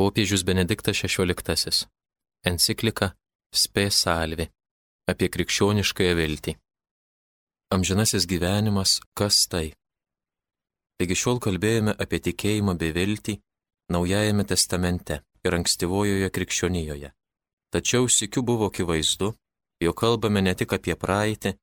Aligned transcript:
Popiežius 0.00 0.42
Benediktas 0.44 0.96
XVI. 0.96 1.86
Enciklika 2.46 3.10
Spe 3.52 3.90
Salvi 3.92 4.46
apie 5.12 5.28
krikščioniškąją 5.28 6.14
viltį. 6.16 6.54
Amžinasis 7.76 8.24
gyvenimas- 8.24 9.02
kas 9.18 9.44
tai? 9.52 9.74
Taigi 10.96 11.14
šiol 11.22 11.36
kalbėjome 11.44 11.92
apie 12.00 12.18
tikėjimą 12.26 12.78
bei 12.80 12.96
viltį 12.96 13.34
Naujajame 13.92 14.44
testamente 14.44 15.20
ir 15.44 15.52
ankstyvojoje 15.58 16.30
krikščionijoje. 16.30 17.12
Tačiau 17.72 18.08
sikiu 18.08 18.42
buvo 18.42 18.70
akivaizdu, 18.72 19.34
jog 19.84 19.96
kalbame 19.96 20.40
ne 20.40 20.54
tik 20.54 20.72
apie 20.72 20.96
praeitį, 20.96 21.58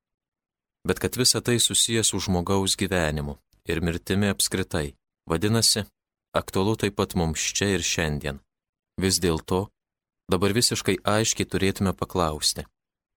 bet 0.86 0.98
kad 1.02 1.16
visa 1.16 1.40
tai 1.40 1.58
susijęs 1.58 2.06
su 2.10 2.20
žmogaus 2.20 2.76
gyvenimu 2.76 3.38
ir 3.66 3.80
mirtimi 3.80 4.28
apskritai. 4.30 4.94
Vadinasi, 5.26 5.88
aktualu 6.40 6.76
taip 6.80 6.96
pat 6.98 7.14
mums 7.18 7.42
čia 7.56 7.72
ir 7.76 7.84
šiandien. 7.84 8.40
Vis 9.02 9.18
dėlto, 9.22 9.68
dabar 10.30 10.54
visiškai 10.56 10.98
aiškiai 11.14 11.48
turėtume 11.52 11.92
paklausti, 11.98 12.64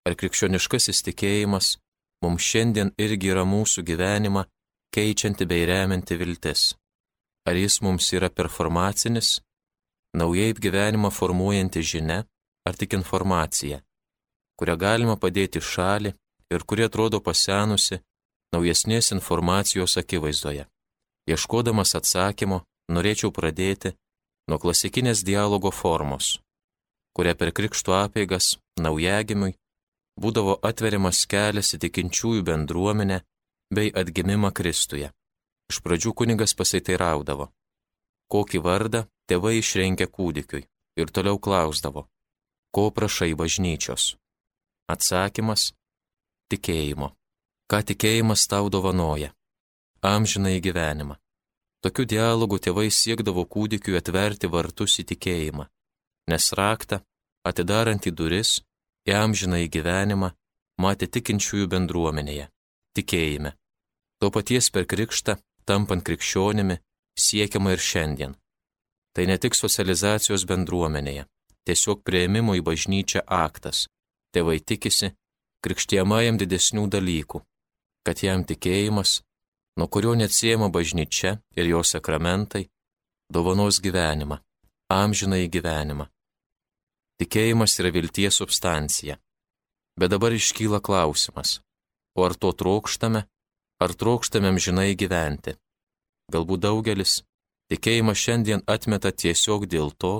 ar 0.05 0.17
krikščioniškasis 0.19 1.01
tikėjimas 1.07 1.77
mums 2.21 2.45
šiandien 2.45 2.93
irgi 3.01 3.31
yra 3.33 3.45
mūsų 3.47 3.83
gyvenimą 3.89 4.45
keičianti 4.93 5.47
bei 5.49 5.65
remianti 5.65 6.17
viltis. 6.19 6.73
Ar 7.47 7.57
jis 7.57 7.79
mums 7.81 8.11
yra 8.13 8.29
performacinis, 8.29 9.39
naujai 10.13 10.53
gyvenimą 10.53 11.09
formuojanti 11.09 11.81
žinia, 11.81 12.19
ar 12.67 12.77
tik 12.77 12.93
informacija, 12.93 13.81
kurią 14.59 14.75
galima 14.77 15.15
padėti 15.17 15.61
šalį 15.61 16.13
ir 16.53 16.65
kuri 16.69 16.85
atrodo 16.85 17.21
pasenusi 17.25 18.01
naujesnės 18.53 19.11
informacijos 19.15 19.97
akivaizdoje. 19.97 20.67
Ieškodamas 21.29 21.95
atsakymo, 21.95 22.61
norėčiau 22.91 23.31
pradėti 23.31 23.93
nuo 24.49 24.59
klasikinės 24.61 25.23
dialogo 25.27 25.71
formos, 25.71 26.37
kuria 27.15 27.35
per 27.35 27.51
krikšto 27.55 27.95
apėgas 27.97 28.57
naujagimiui 28.79 29.55
būdavo 30.21 30.57
atveriamas 30.69 31.23
kelias 31.31 31.73
į 31.75 31.81
tikinčiųjų 31.85 32.43
bendruomenę 32.49 33.21
bei 33.73 33.91
atgimimą 34.01 34.51
Kristuje. 34.51 35.11
Iš 35.71 35.79
pradžių 35.85 36.11
kunigas 36.19 36.53
pasiteiraudavo, 36.59 37.47
kokį 38.31 38.59
vardą 38.65 39.05
tėvai 39.31 39.55
išrenkia 39.61 40.09
kūdikiui 40.11 40.65
ir 40.99 41.13
toliau 41.15 41.39
klausdavo, 41.39 42.07
ko 42.75 42.89
prašai 42.91 43.31
bažnyčios. 43.39 44.15
Atsakymas- 44.91 45.71
tikėjimo. 46.51 47.15
Ką 47.71 47.79
tikėjimas 47.87 48.47
tau 48.51 48.67
dovanoja? 48.67 49.31
Amžinai 50.03 50.59
gyvenimą. 50.59 51.15
Tokiu 51.81 52.05
dialogu 52.05 52.59
tėvai 52.61 52.89
siekdavo 52.93 53.47
kūdikiu 53.49 53.95
atverti 53.97 54.49
vartus 54.53 54.99
į 55.01 55.05
tikėjimą, 55.11 55.65
nes 56.29 56.51
raktą, 56.57 56.99
atidarant 57.47 58.05
į 58.05 58.11
duris, 58.13 58.59
į 59.09 59.15
amžiną 59.17 59.63
į 59.65 59.71
gyvenimą, 59.75 60.29
matė 60.77 61.09
tikinčiųjų 61.15 61.67
bendruomenėje- 61.73 62.45
tikėjime. 62.95 63.53
To 64.19 64.29
paties 64.29 64.69
per 64.69 64.85
krikštą, 64.85 65.39
tampant 65.65 66.05
krikščionimi, 66.05 66.77
siekiama 67.17 67.73
ir 67.73 67.81
šiandien. 67.89 68.35
Tai 69.13 69.25
ne 69.25 69.37
tik 69.37 69.57
socializacijos 69.57 70.45
bendruomenėje, 70.45 71.25
tiesiog 71.65 72.03
prieimimo 72.03 72.53
į 72.59 72.61
bažnyčią 72.61 73.25
aktas. 73.25 73.87
Tėvai 74.33 74.59
tikisi 74.63 75.15
krikštiemajam 75.65 76.37
didesnių 76.37 76.85
dalykų, 76.95 77.41
kad 78.05 78.21
jam 78.23 78.45
tikėjimas 78.45 79.21
nuo 79.81 79.87
kurio 79.87 80.13
neatsiema 80.15 80.67
bažnyčia 80.69 81.31
ir 81.57 81.65
jos 81.65 81.89
sakramentai, 81.95 82.67
dovanos 83.33 83.79
gyvenimą, 83.81 84.37
amžinai 84.93 85.47
gyvenimą. 85.55 86.05
Tikėjimas 87.17 87.73
yra 87.81 87.89
vilties 87.95 88.37
substancija. 88.37 89.17
Bet 89.97 90.13
dabar 90.13 90.37
iškyla 90.37 90.83
klausimas, 90.85 91.55
o 92.13 92.27
ar 92.27 92.37
to 92.37 92.53
trokštame, 92.61 93.25
ar 93.81 93.91
trokštame 93.97 94.53
amžinai 94.53 94.93
gyventi? 94.93 95.57
Galbūt 96.29 96.61
daugelis 96.69 97.23
tikėjimą 97.73 98.13
šiandien 98.13 98.61
atmeta 98.69 99.09
tiesiog 99.09 99.65
dėl 99.65 99.95
to, 99.97 100.15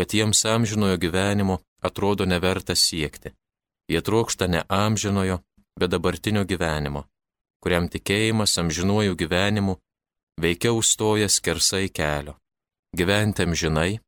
kad 0.00 0.16
jiems 0.16 0.46
amžinojo 0.48 0.96
gyvenimo 0.96 1.60
atrodo 1.84 2.24
neverta 2.24 2.72
siekti. 2.72 3.36
Jie 3.92 4.00
trokšta 4.00 4.48
ne 4.48 4.64
amžinojo, 4.64 5.42
bet 5.76 5.92
dabartinio 5.92 6.48
gyvenimo 6.48 7.04
kuriam 7.64 7.86
tikėjimas 7.88 8.58
amžinuoju 8.60 9.16
gyvenimu 9.16 9.78
veikiau 10.44 10.82
stoja 10.84 11.30
skersai 11.32 11.88
kelio. 11.88 12.34
Gyventi 12.92 13.46
amžinai, 13.46 14.00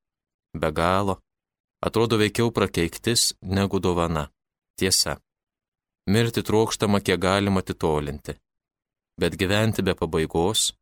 be 0.60 0.70
galo, 0.76 1.16
atrodo 1.80 2.18
veikiau 2.20 2.52
prakeiktis 2.52 3.32
negu 3.40 3.80
dovana. 3.80 4.28
Tiesa. 4.76 5.16
Mirti 6.12 6.42
trokštama 6.44 7.00
kiek 7.00 7.18
galima 7.18 7.64
atitolinti. 7.64 8.36
Bet 9.20 9.38
gyventi 9.40 9.82
be 9.82 9.96
pabaigos, 9.96 10.74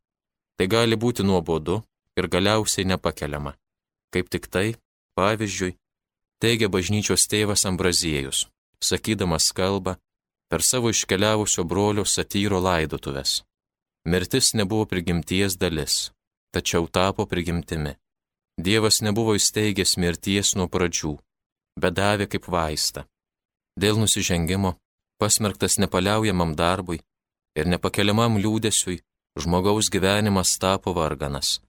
tai 0.59 0.67
gali 0.67 0.99
būti 0.99 1.23
nuobodu 1.23 1.79
ir 2.19 2.27
galiausiai 2.27 2.85
nepakeliama. 2.91 3.55
Kaip 4.11 4.27
tik 4.29 4.51
tai, 4.51 4.75
pavyzdžiui, 5.15 5.77
teigia 6.43 6.67
bažnyčios 6.67 7.23
tėvas 7.31 7.63
Ambraziejus, 7.69 8.49
sakydamas 8.83 9.47
kalbą 9.55 9.95
per 10.49 10.61
savo 10.61 10.89
iškeliavusio 10.89 11.63
brolio 11.63 12.05
satyro 12.05 12.59
laidotuves. 12.59 13.43
Mirtis 14.05 14.53
nebuvo 14.53 14.85
prigimties 14.85 15.57
dalis, 15.57 16.11
tačiau 16.53 16.87
tapo 16.87 17.25
prigimtimi. 17.25 17.95
Dievas 18.57 19.01
nebuvo 19.01 19.33
įsteigęs 19.35 19.97
mirties 19.97 20.53
nuo 20.55 20.67
pradžių, 20.71 21.15
bet 21.81 21.97
davė 21.97 22.29
kaip 22.31 22.45
vaistą. 22.47 23.03
Dėl 23.75 23.97
nusižengimo, 23.99 24.75
pasmerktas 25.19 25.79
nepaliaujamam 25.83 26.55
darbui 26.55 27.01
ir 27.59 27.67
nepakeliamam 27.67 28.37
liūdėsiui, 28.39 29.01
žmogaus 29.41 29.89
gyvenimas 29.91 30.55
tapo 30.61 30.93
varganas. 30.95 31.59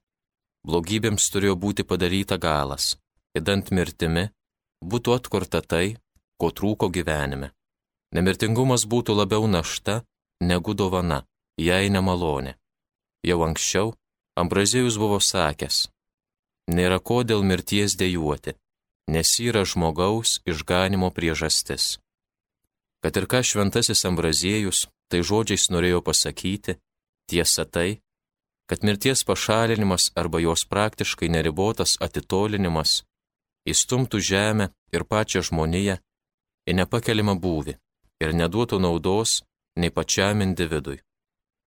Blogybėms 0.67 1.27
turėjo 1.33 1.57
būti 1.59 1.83
padaryta 1.83 2.37
galas, 2.37 2.95
įdant 3.35 3.71
mirtimi 3.71 4.29
būtų 4.83 5.15
atkurta 5.17 5.61
tai, 5.61 5.97
ko 6.39 6.51
trūko 6.51 6.89
gyvenime. 6.93 7.56
Nemirtingumas 8.15 8.85
būtų 8.87 9.15
labiau 9.17 9.47
našta 9.51 10.01
negu 10.41 10.73
dovana, 10.73 11.25
jei 11.59 11.89
nemalonė. 11.91 12.55
Jau 13.25 13.43
anksčiau 13.43 13.95
Ambrazijus 14.37 14.99
buvo 15.01 15.17
sakęs, 15.17 15.87
nėra 16.69 16.99
ko 17.01 17.23
dėl 17.25 17.41
mirties 17.41 17.95
dėjuoti, 17.97 18.53
nes 19.09 19.31
yra 19.41 19.63
žmogaus 19.65 20.37
išganimo 20.45 21.09
priežastis. 21.09 21.97
Kad 23.01 23.17
ir 23.17 23.25
ką 23.25 23.41
šventasis 23.41 24.05
Ambrazijus 24.05 24.85
tai 25.09 25.23
žodžiais 25.25 25.71
norėjo 25.73 26.03
pasakyti, 26.05 26.77
tiesa 27.25 27.65
tai, 27.65 27.99
kad 28.69 28.85
mirties 28.85 29.23
pašalinimas 29.25 30.11
arba 30.15 30.39
jos 30.43 30.67
praktiškai 30.69 31.31
neribotas 31.33 31.97
atitolinimas 32.03 33.01
įstumtų 33.67 34.21
žemę 34.21 34.69
ir 34.93 35.03
pačią 35.03 35.41
žmoniją 35.49 35.97
į 36.67 36.77
nepakeliamą 36.77 37.35
būvį 37.41 37.77
ir 38.23 38.33
neduotų 38.33 38.79
naudos 38.81 39.41
nei 39.77 39.93
pačiam 39.93 40.41
individui. 40.41 40.99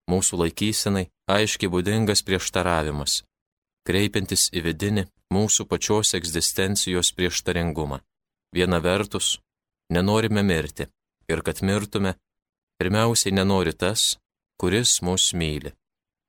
Mūsų 0.09 0.39
laikysenai 0.43 1.09
aiškiai 1.29 1.69
būdingas 1.69 2.23
prieštaravimas, 2.25 3.21
kreipiantis 3.85 4.49
į 4.53 4.63
vidinį 4.65 5.05
mūsų 5.33 5.67
pačios 5.69 6.15
egzistencijos 6.17 7.13
prieštaringumą. 7.17 8.01
Viena 8.55 8.79
vertus, 8.81 9.37
nenorime 9.93 10.41
mirti 10.43 10.89
ir 11.29 11.43
kad 11.45 11.61
mirtume, 11.61 12.15
pirmiausiai 12.81 13.35
nenori 13.35 13.73
tas, 13.73 14.17
kuris 14.57 15.01
mus 15.05 15.29
myli. 15.37 15.75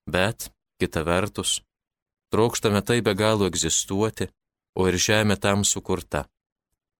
Bet, 0.05 0.51
kita 0.77 1.01
vertus, 1.05 1.61
trokštame 2.29 2.81
tai 2.85 3.01
be 3.01 3.15
galo 3.17 3.49
egzistuoti, 3.49 4.29
o 4.77 4.87
ir 4.87 4.97
žemė 5.07 5.39
tam 5.41 5.65
sukurta. 5.65 6.27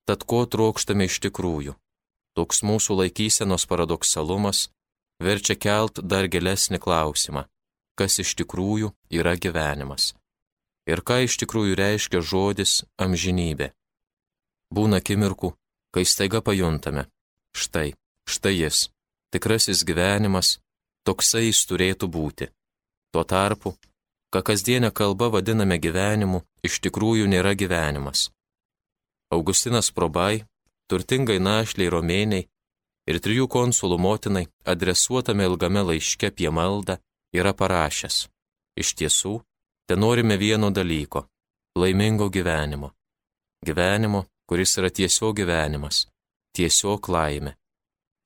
Tad 0.10 0.26
ko 0.26 0.44
trokštame 0.50 1.06
iš 1.06 1.22
tikrųjų? 1.28 1.78
Toks 2.38 2.64
mūsų 2.64 3.02
laikysenos 3.02 3.68
paradoksalumas 3.68 4.70
verčia 5.20 5.58
kelt 5.60 6.00
dar 6.00 6.30
gilesnį 6.32 6.80
klausimą, 6.80 7.46
kas 8.00 8.20
iš 8.24 8.34
tikrųjų 8.40 8.94
yra 9.12 9.36
gyvenimas 9.36 10.14
ir 10.90 11.02
ką 11.06 11.22
iš 11.26 11.38
tikrųjų 11.42 11.78
reiškia 11.78 12.22
žodis 12.26 12.82
amžinybė. 13.02 13.72
Būna 14.72 15.02
akimirkų, 15.02 15.54
kai 15.94 16.04
staiga 16.08 16.42
pajuntame, 16.42 17.06
štai, 17.56 17.94
štai 18.28 18.54
jis, 18.56 18.88
tikrasis 19.34 19.84
gyvenimas, 19.88 20.60
toksai 21.06 21.50
jis 21.50 21.64
turėtų 21.70 22.08
būti. 22.12 22.50
Tuo 23.12 23.24
tarpu, 23.28 23.76
ką 24.32 24.44
kasdienę 24.48 24.92
kalbą 24.96 25.32
vadiname 25.36 25.78
gyvenimu, 25.78 26.44
iš 26.64 26.80
tikrųjų 26.86 27.28
nėra 27.28 27.54
gyvenimas. 27.60 28.30
Augustinas 29.32 29.92
Probai 29.92 30.46
turtingai 30.92 31.40
našliai 31.40 31.92
romėniai 31.96 32.48
ir 33.10 33.20
trijų 33.24 33.48
konsulų 33.56 33.98
motinai 34.06 34.46
adresuotame 34.74 35.48
ilgame 35.50 35.84
laiške 35.90 36.32
apie 36.32 36.52
maldą 36.52 37.00
yra 37.40 37.54
parašęs. 37.58 38.26
Iš 38.82 38.96
tiesų, 39.00 39.34
ten 39.88 40.04
norime 40.04 40.38
vieno 40.38 40.70
dalyko 40.72 41.28
laimingo 41.76 42.30
gyvenimo. 42.30 42.92
Gyvenimo, 43.66 44.26
kuris 44.46 44.78
yra 44.78 44.90
tiesiog 44.90 45.36
gyvenimas, 45.40 46.08
tiesiog 46.56 47.08
laimė. 47.08 47.56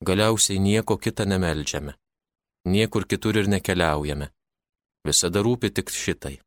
Galiausiai 0.06 0.58
nieko 0.58 0.96
kitą 0.98 1.24
nemeldžiame. 1.24 1.94
Niekur 2.66 3.06
kitur 3.06 3.36
ir 3.38 3.48
nekeliaujame. 3.48 4.30
Visada 5.06 5.42
rūpi 5.46 5.70
tik 5.70 5.92
šitai. 5.92 6.40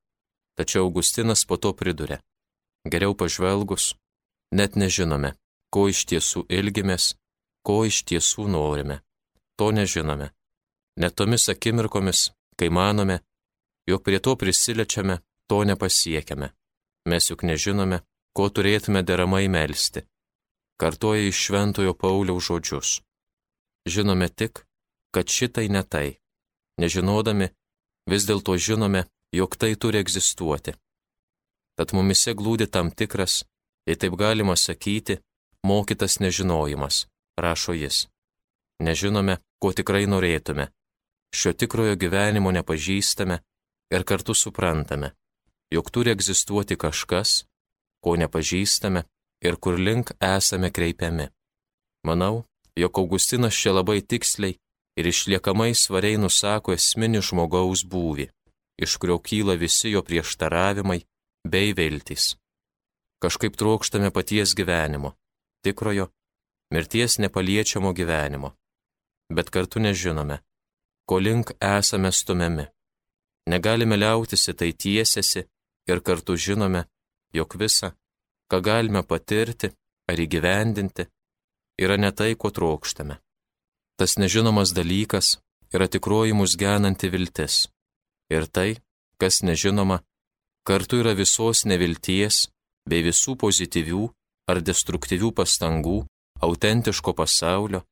Tačiau 0.60 0.90
Augustinas 0.90 1.46
po 1.48 1.56
to 1.58 1.72
priduria. 1.74 2.20
Geriau 2.84 3.16
pažvelgus, 3.16 3.94
net 4.52 4.76
nežinome, 4.76 5.36
ko 5.74 5.88
iš 5.92 6.06
tiesų 6.10 6.46
ilgimės, 6.50 7.14
ko 7.66 7.84
iš 7.86 8.04
tiesų 8.10 8.48
norime. 8.50 9.02
To 9.60 9.72
nežinome. 9.76 10.32
Net 11.00 11.16
tomis 11.16 11.50
akimirkomis, 11.54 12.30
kai 12.60 12.70
manome, 12.70 13.20
jog 13.88 14.04
prie 14.04 14.20
to 14.20 14.36
prisilečiame, 14.36 15.20
to 15.48 15.64
nepasiekiame. 15.64 16.52
Mes 17.10 17.30
juk 17.30 17.44
nežinome, 17.44 18.02
ko 18.36 18.50
turėtume 18.50 19.04
deramai 19.04 19.48
melstį. 19.52 20.06
Kartoja 20.80 21.28
iš 21.28 21.38
Šventojo 21.46 21.94
Pauliaus 22.02 22.48
žodžius. 22.48 22.90
Žinome 23.88 24.30
tik, 24.30 24.64
kad 25.12 25.28
šitai 25.28 25.68
ne 25.70 25.84
tai. 25.84 26.20
Nežinodami, 26.80 27.50
vis 28.08 28.28
dėlto 28.30 28.56
žinome, 28.56 29.06
jog 29.36 29.56
tai 29.60 29.74
turi 29.76 30.00
egzistuoti. 30.00 30.76
Tad 31.76 31.94
mumise 31.96 32.36
glūdi 32.36 32.68
tam 32.68 32.92
tikras, 32.92 33.44
jei 33.88 34.00
taip 34.00 34.16
galima 34.20 34.56
sakyti, 34.56 35.20
mokytas 35.64 36.20
nežinojimas, 36.20 37.08
rašo 37.38 37.74
jis. 37.74 38.08
Nežinome, 38.80 39.38
ko 39.60 39.74
tikrai 39.76 40.06
norėtume. 40.08 40.70
Šio 41.36 41.54
tikrojo 41.54 41.96
gyvenimo 42.00 42.52
nepažįstame 42.52 43.40
ir 43.94 44.04
kartu 44.04 44.34
suprantame, 44.34 45.12
jog 45.74 45.92
turi 45.92 46.14
egzistuoti 46.16 46.78
kažkas, 46.78 47.44
ko 48.04 48.16
nepažįstame 48.16 49.04
ir 49.46 49.60
kur 49.62 49.78
link 49.80 50.12
esame 50.20 50.72
kreipiami. 50.72 51.28
Manau, 52.08 52.46
jog 52.76 52.98
Augustinas 52.98 53.54
čia 53.54 53.76
labai 53.76 54.02
tiksliai 54.02 54.58
ir 55.00 55.08
išliekamai 55.12 55.74
svariai 55.76 56.18
nusako 56.18 56.74
esminį 56.76 57.22
žmogaus 57.30 57.84
būvį, 57.92 58.30
iš 58.84 58.98
kurio 59.00 59.20
kyla 59.20 59.56
visi 59.60 59.94
jo 59.94 60.04
prieštaravimai 60.04 61.02
bei 61.48 61.74
viltys. 61.76 62.36
Kažkaip 63.20 63.56
trokštame 63.60 64.12
paties 64.16 64.56
gyvenimo, 64.56 65.16
tikrojo, 65.64 66.10
mirties 66.74 67.18
nepaliečiamo 67.24 67.94
gyvenimo, 67.94 68.54
bet 69.36 69.50
kartu 69.50 69.80
nežinome, 69.80 70.40
ko 71.08 71.20
link 71.20 71.52
esame 71.60 72.12
stumiami. 72.12 72.66
Negalime 73.50 73.98
liautis 73.98 74.46
į 74.52 74.54
tai 74.60 74.72
tiesiasi 74.74 75.46
ir 75.90 76.02
kartu 76.06 76.36
žinome, 76.38 76.86
jog 77.34 77.56
visa, 77.62 77.96
ką 78.50 78.62
galime 78.62 79.02
patirti 79.04 79.72
ar 80.10 80.22
įgyvendinti, 80.26 81.08
yra 81.84 81.98
ne 81.98 82.12
tai, 82.12 82.36
ko 82.36 82.52
trokštame. 82.54 83.18
Tas 83.98 84.18
nežinomas 84.22 84.74
dalykas 84.78 85.38
yra 85.74 85.88
tikroji 85.88 86.34
mus 86.34 86.56
genanti 86.62 87.10
viltis. 87.14 87.68
Ir 88.30 88.46
tai, 88.46 88.78
kas 89.22 89.42
nežinoma, 89.42 90.02
kartu 90.68 91.02
yra 91.02 91.16
visos 91.18 91.66
nevilties 91.66 92.48
bei 92.90 93.02
visų 93.06 93.36
pozityvių 93.44 94.06
ar 94.50 94.62
destruktyvių 94.66 95.30
pastangų, 95.38 96.00
autentiško 96.42 97.14
pasaulio, 97.14 97.84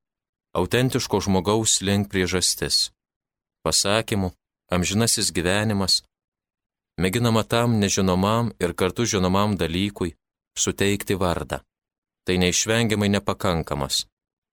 autentiško 0.58 1.22
žmogaus 1.28 1.82
link 1.86 2.10
priežastis. 2.12 2.90
Pasakymų, 3.66 4.32
amžinasis 4.74 5.30
gyvenimas, 5.36 6.02
mėginama 6.98 7.44
tam 7.44 7.78
nežinomam 7.82 8.54
ir 8.64 8.74
kartu 8.74 9.06
žinomam 9.06 9.58
dalykui 9.60 10.16
suteikti 10.58 11.18
vardą. 11.20 11.62
Tai 12.26 12.36
neišvengiamai 12.42 13.08
nepakankamas, 13.14 14.06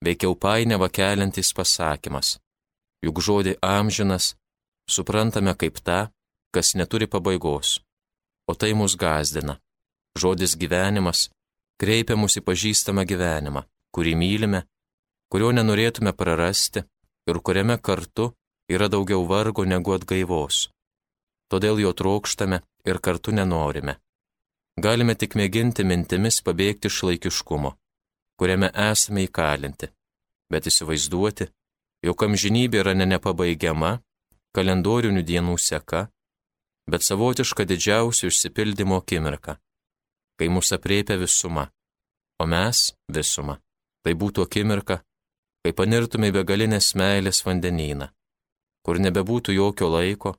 veikiau 0.04 0.36
painiava 0.38 0.90
keliantis 0.92 1.50
pasakymas. 1.56 2.36
Juk 3.04 3.18
žodį 3.26 3.56
amžinas 3.64 4.34
suprantame 4.90 5.54
kaip 5.58 5.80
tą, 5.86 6.06
kas 6.54 6.74
neturi 6.78 7.08
pabaigos, 7.10 7.80
o 8.46 8.54
tai 8.54 8.74
mus 8.78 8.94
gazdina. 8.94 9.58
Žodis 10.14 10.54
gyvenimas 10.60 11.33
kreipia 11.80 12.16
mus 12.16 12.38
į 12.38 12.44
pažįstamą 12.46 13.04
gyvenimą, 13.08 13.64
kurį 13.94 14.14
mylime, 14.18 14.64
kurio 15.30 15.50
nenorėtume 15.56 16.12
prarasti 16.12 16.84
ir 17.30 17.40
kuriame 17.46 17.78
kartu 17.78 18.32
yra 18.70 18.88
daugiau 18.88 19.26
vargo 19.26 19.64
negu 19.64 19.94
atgaivos. 19.96 20.68
Todėl 21.50 21.80
jo 21.84 21.92
trokštame 21.92 22.62
ir 22.88 23.00
kartu 23.00 23.34
nenorime. 23.34 23.98
Galime 24.80 25.14
tik 25.14 25.36
mėginti 25.38 25.84
mintimis 25.86 26.40
pabėgti 26.42 26.90
iš 26.90 27.02
laikiškumo, 27.08 27.74
kuriame 28.38 28.70
esame 28.90 29.26
įkalinti, 29.28 29.90
bet 30.50 30.66
įsivaizduoti, 30.70 31.46
jog 32.02 32.24
amžinybė 32.26 32.82
yra 32.82 32.94
ne 32.98 33.06
nepabaigiama, 33.12 33.92
kalendorinių 34.54 35.22
dienų 35.22 35.54
seka, 35.58 36.08
bet 36.90 37.06
savotiška 37.06 37.66
didžiausių 37.70 38.30
išsipildymo 38.32 38.98
akimirka, 39.02 39.58
kai 40.38 40.50
mūsų 40.50 40.78
apriepia 40.78 41.16
visuma, 41.20 41.68
o 42.40 42.46
mes 42.46 42.90
visuma. 43.08 43.60
Tai 44.04 44.12
būtų 44.20 44.44
akimirka, 44.44 45.00
kai 45.64 45.72
panirtume 45.72 46.28
į 46.28 46.36
begalinės 46.40 46.92
meilės 46.98 47.40
vandenyną 47.46 48.10
kur 48.84 49.00
nebebūtų 49.00 49.56
jokio 49.56 49.88
laiko, 49.88 50.34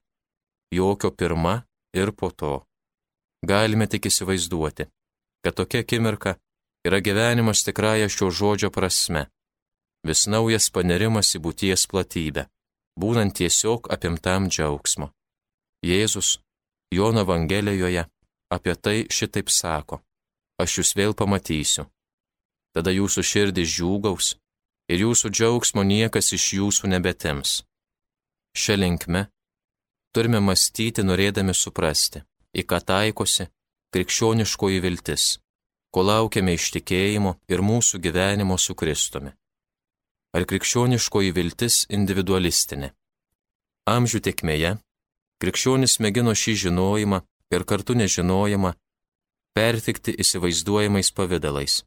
jokio 0.74 1.12
pirma 1.12 1.64
ir 1.98 2.14
po 2.14 2.30
to. 2.32 2.62
Galime 3.46 3.88
tik 3.90 4.08
įsivaizduoti, 4.10 4.88
kad 5.44 5.58
tokia 5.58 5.82
akimirka 5.84 6.38
yra 6.86 7.02
gyvenimas 7.02 7.66
tikrąją 7.66 8.10
šio 8.10 8.30
žodžio 8.40 8.72
prasme, 8.74 9.26
vis 10.06 10.26
naujas 10.30 10.70
panerimas 10.74 11.34
į 11.38 11.42
būties 11.46 11.88
platybę, 11.90 12.46
būnant 13.02 13.36
tiesiog 13.38 13.90
apimtam 13.94 14.50
džiaugsmo. 14.50 15.10
Jėzus 15.86 16.40
Jono 16.94 17.26
Evangelijoje 17.26 18.06
apie 18.50 18.76
tai 18.76 18.98
šitaip 19.10 19.50
sako, 19.50 20.02
aš 20.62 20.80
jūs 20.80 20.96
vėl 20.98 21.14
pamatysiu. 21.18 21.88
Tada 22.76 22.92
jūsų 22.92 23.24
širdis 23.24 23.72
džiūgaus 23.72 24.36
ir 24.92 25.06
jūsų 25.06 25.32
džiaugsmo 25.32 25.84
niekas 25.84 26.34
iš 26.36 26.54
jūsų 26.60 26.92
nebetims. 26.92 27.64
Šią 28.56 28.76
linkme 28.80 29.28
turime 30.16 30.40
mąstyti 30.40 31.04
norėdami 31.04 31.56
suprasti, 31.56 32.24
į 32.56 32.64
ką 32.70 32.80
taikosi 32.92 33.50
krikščioniškoji 33.96 34.80
viltis, 34.84 35.26
ko 35.92 36.04
laukiame 36.04 36.56
iš 36.56 36.70
tikėjimo 36.76 37.38
ir 37.52 37.64
mūsų 37.64 38.00
gyvenimo 38.04 38.58
su 38.60 38.76
Kristumi. 38.76 39.32
Ar 40.36 40.44
krikščioniškoji 40.44 41.32
viltis 41.32 41.86
individualistinė? 41.96 42.92
Amžių 43.88 44.20
tekmėje 44.28 44.74
krikščionis 45.40 46.00
mėgino 46.04 46.34
šį 46.36 46.56
žinojimą 46.66 47.22
ir 47.54 47.66
kartu 47.70 47.96
nežinojimą 47.98 48.74
pertikti 49.56 50.16
įsivaizduojamais 50.24 51.12
pavydalais 51.18 51.84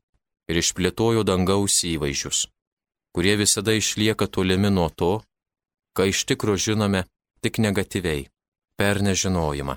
ir 0.49 0.61
išplėtojo 0.63 1.25
dangaus 1.29 1.83
įvaizdžius, 1.85 2.47
kurie 3.13 3.35
visada 3.41 3.75
išlieka 3.77 4.29
tolimi 4.33 4.71
nuo 4.73 4.89
to, 4.89 5.13
ką 5.97 6.09
iš 6.13 6.25
tikro 6.31 6.57
žinome 6.57 7.05
tik 7.45 7.61
negatyviai, 7.61 8.29
per 8.79 9.03
nežinojimą. 9.05 9.77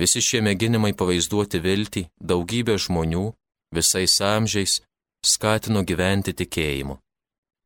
Visi 0.00 0.22
šie 0.22 0.40
mėginimai 0.46 0.92
pavaizduoti 0.96 1.58
viltį 1.64 2.06
daugybė 2.30 2.76
žmonių 2.84 3.26
visais 3.74 4.14
amžiais 4.24 4.78
skatino 5.26 5.82
gyventi 5.84 6.32
tikėjimu. 6.36 6.96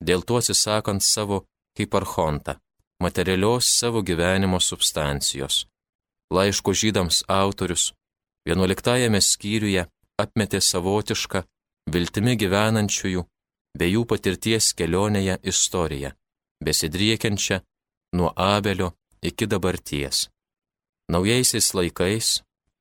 Dėl 0.03 0.25
to 0.27 0.41
atsisakant 0.41 1.05
savo 1.05 1.45
kaip 1.77 1.95
archontą, 1.95 2.57
materialios 3.03 3.69
savo 3.69 4.03
gyvenimo 4.03 4.61
substancijos. 4.61 5.67
Laiško 6.35 6.73
žydams 6.81 7.23
autorius 7.29 7.93
11 8.49 9.21
skyriuje 9.21 9.87
apmetė 10.23 10.61
savotišką 10.61 11.45
viltimi 11.95 12.35
gyvenančiųjų 12.43 13.23
bei 13.79 13.95
jų 13.95 14.03
patirties 14.11 14.73
kelionėje 14.79 15.39
istoriją 15.53 16.11
besidriekiančią 16.65 17.61
nuo 18.17 18.33
Abelio 18.37 18.93
iki 19.23 19.47
dabarties. 19.47 20.29
Naujaisiais 21.13 21.75
laikais 21.75 22.29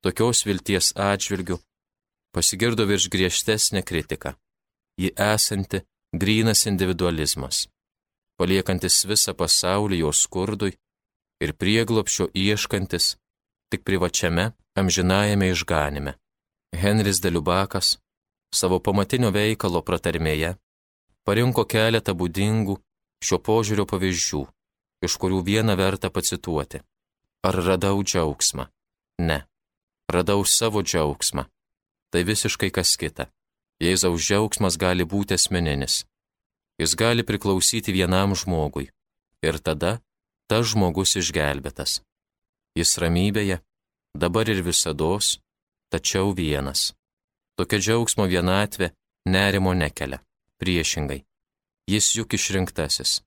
tokios 0.04 0.44
vilties 0.46 0.92
atžvilgių 1.10 1.58
pasigirdo 2.34 2.86
virš 2.90 3.08
griežtesnė 3.14 3.82
kritika. 3.86 4.34
Ji 5.00 5.10
esanti 5.18 5.82
grynas 6.14 6.66
individualizmas, 6.70 7.66
paliekantis 8.38 9.02
visą 9.10 9.34
pasaulį 9.34 9.98
jo 10.04 10.12
skurdui 10.14 10.72
ir 11.42 11.52
prieglopšio 11.60 12.28
ieškantis 12.34 13.16
tik 13.74 13.82
privačiame 13.82 14.52
amžinajame 14.78 15.50
išganime. 15.50 16.12
Henris 16.82 17.18
Deliubakas 17.20 17.98
savo 18.54 18.78
pamatinio 18.78 19.30
veikalo 19.34 19.82
pratarmėje 19.82 20.54
parinko 21.26 21.64
keletą 21.66 22.14
būdingų 22.14 22.76
šio 23.26 23.38
požiūrio 23.48 23.86
pavyzdžių, 23.90 24.42
iš 25.06 25.16
kurių 25.18 25.40
vieną 25.48 25.74
verta 25.80 26.10
pacituoti. 26.10 26.82
Ar 27.42 27.58
radau 27.68 27.98
džiaugsmą? 28.02 28.68
Ne. 29.18 29.42
radau 30.14 30.44
savo 30.44 30.82
džiaugsmą. 30.82 31.48
Tai 32.10 32.22
visiškai 32.30 32.70
kas 32.70 32.94
kita. 33.00 33.26
Jėzaus 33.82 34.22
džiaugsmas 34.22 34.78
gali 34.78 35.02
būti 35.02 35.34
asmeninis. 35.34 36.04
Jis 36.78 36.94
gali 36.94 37.26
priklausyti 37.26 37.90
vienam 37.90 38.38
žmogui. 38.38 38.90
Ir 39.42 39.58
tada 39.58 39.98
tas 40.46 40.70
žmogus 40.70 41.16
išgelbėtas. 41.18 42.02
Jis 42.74 42.96
ramybėje, 42.98 43.60
dabar 44.18 44.50
ir 44.50 44.62
visados, 44.66 45.38
tačiau 45.92 46.34
vienas. 46.34 46.92
Tokia 47.58 47.78
džiaugsmo 47.78 48.26
vienatvė 48.26 48.90
nerimo 49.30 49.74
nekelia. 49.74 50.18
Priešingai, 50.58 51.20
jis 51.90 52.14
juk 52.16 52.34
išrinktasis. 52.34 53.20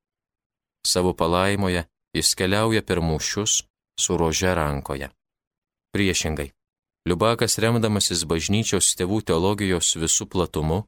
Savo 0.87 1.13
palaimoje 1.13 1.85
jis 2.15 2.35
keliauja 2.35 2.83
per 2.83 3.03
mūšius 3.03 3.63
su 3.99 4.17
rože 4.17 4.53
rankoje. 4.55 5.09
Priešingai, 5.95 6.51
Liubakas 7.07 7.55
remdamasis 7.63 8.25
bažnyčios 8.27 8.89
tėvų 8.99 9.21
teologijos 9.29 9.93
visų 9.95 10.25
platumu, 10.27 10.81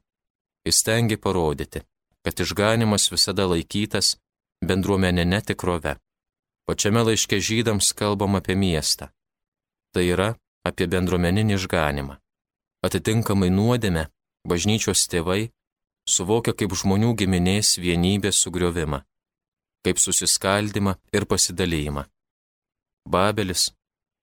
jis 0.68 0.82
tengi 0.84 1.16
parodyti, 1.16 1.80
kad 2.20 2.42
išganimas 2.44 3.08
visada 3.12 3.46
laikytas 3.48 4.18
bendruomenė 4.60 5.24
netikrove. 5.24 5.94
Pačiame 6.70 7.02
laiške 7.02 7.40
žydams 7.42 7.88
kalbam 7.98 8.36
apie 8.38 8.54
miestą. 8.54 9.08
Tai 9.90 10.04
yra 10.06 10.28
apie 10.62 10.86
bendruomeninį 10.86 11.56
išganimą. 11.56 12.14
Atitinkamai 12.86 13.48
nuodėme 13.50 14.04
bažnyčios 14.46 15.02
tėvai 15.10 15.50
suvokia 16.06 16.54
kaip 16.54 16.70
žmonių 16.78 17.16
giminės 17.18 17.72
vienybės 17.82 18.38
sugriovimą, 18.44 19.00
kaip 19.82 19.98
susiskaldimą 19.98 20.94
ir 21.10 21.26
pasidalyjimą. 21.26 22.06
Babelis 23.02 23.72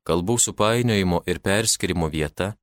kalbų 0.08 0.39
supainiojimo 0.46 1.25
ir 1.27 1.44
perskirimo 1.44 2.08
vieta 2.08 2.54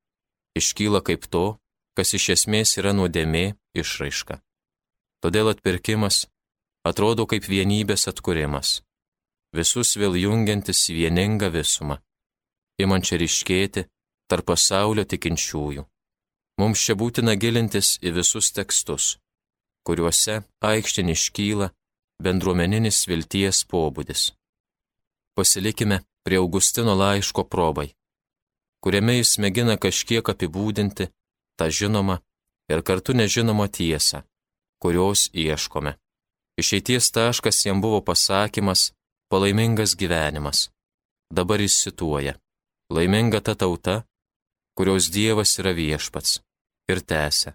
iškyla 0.57 1.05
kaip 1.05 1.29
to, 1.29 1.59
kas 1.93 2.17
iš 2.17 2.31
esmės 2.39 2.73
yra 2.81 2.97
nuodėmė 2.97 3.45
išraiška. 3.77 4.41
Todėl 5.21 5.53
atpirkimas 5.53 6.25
atrodo 6.89 7.29
kaip 7.29 7.45
vienybės 7.53 8.09
atkūrimas, 8.09 8.81
visus 9.55 9.95
vėl 10.01 10.17
jungiantis 10.19 10.89
vieningą 10.91 11.51
visumą, 11.55 11.99
imančią 12.83 13.19
ryškėti 13.23 13.87
tarp 14.31 14.49
pasaulio 14.51 15.05
tikinčiųjų. 15.05 15.85
Mums 16.61 16.83
čia 16.87 16.95
būtina 16.99 17.35
gilintis 17.35 17.97
į 18.03 18.15
visus 18.19 18.53
tekstus, 18.55 19.17
kuriuose 19.87 20.43
aikštė 20.63 21.03
iškyla 21.15 21.71
bendruomeninis 22.23 23.07
vilties 23.11 23.65
pobūdis. 23.71 24.33
Pasilikime 25.35 26.05
prie 26.25 26.39
Augustino 26.39 26.95
laiško 26.95 27.45
probai, 27.51 27.89
kuriame 28.81 29.19
jis 29.19 29.37
mėgina 29.43 29.75
kažkiek 29.85 30.23
apibūdinti 30.23 31.11
tą 31.59 31.71
žinomą 31.79 32.21
ir 32.71 32.83
kartu 32.87 33.13
nežinomą 33.19 33.67
tiesą, 33.69 34.23
kurios 34.79 35.29
ieškome. 35.35 35.99
Išeities 36.61 37.11
taškas 37.11 37.65
jam 37.67 37.83
buvo 37.83 38.01
pasakymas 38.01 38.93
palaimingas 39.31 39.97
gyvenimas. 39.97 40.71
Dabar 41.31 41.61
jis 41.61 41.77
cituoja. 41.83 42.35
Laiminga 42.91 43.41
ta 43.41 43.55
tauta, 43.55 44.05
kurios 44.77 45.09
Dievas 45.11 45.59
yra 45.59 45.73
viešpats. 45.73 46.41
Ir 46.91 47.01
tęsia, 47.01 47.55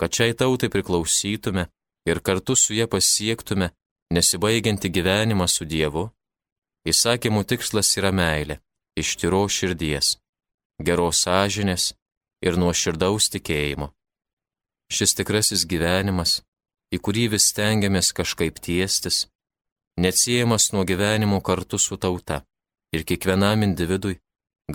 kad 0.00 0.10
šiai 0.16 0.32
tautai 0.32 0.72
priklausytume 0.72 1.66
ir 2.08 2.18
kartu 2.24 2.56
su 2.56 2.72
ją 2.72 2.86
pasiektume 2.88 3.68
nesibaigianti 4.16 4.88
gyvenimą 4.88 5.46
su 5.48 5.68
Dievu 5.68 6.08
Įsakymų 6.82 7.44
tikslas 7.46 7.92
yra 7.94 8.10
meilė, 8.10 8.56
iš 8.98 9.14
tyro 9.20 9.44
širdies, 9.46 10.16
geros 10.82 11.20
sąžinės 11.22 11.92
ir 12.42 12.58
nuoširdaus 12.58 13.28
tikėjimo. 13.30 13.92
Šis 14.90 15.14
tikrasis 15.14 15.62
gyvenimas, 15.70 16.40
į 16.90 16.98
kurį 16.98 17.28
vis 17.36 17.46
stengiamės 17.52 18.10
kažkaip 18.18 18.58
tiestis, 18.58 19.28
neatsiejamas 20.00 20.72
nuo 20.72 20.84
gyvenimo 20.84 21.40
kartu 21.40 21.78
su 21.78 21.96
tauta 21.96 22.42
ir 22.94 23.04
kiekvienam 23.08 23.62
individui 23.68 24.20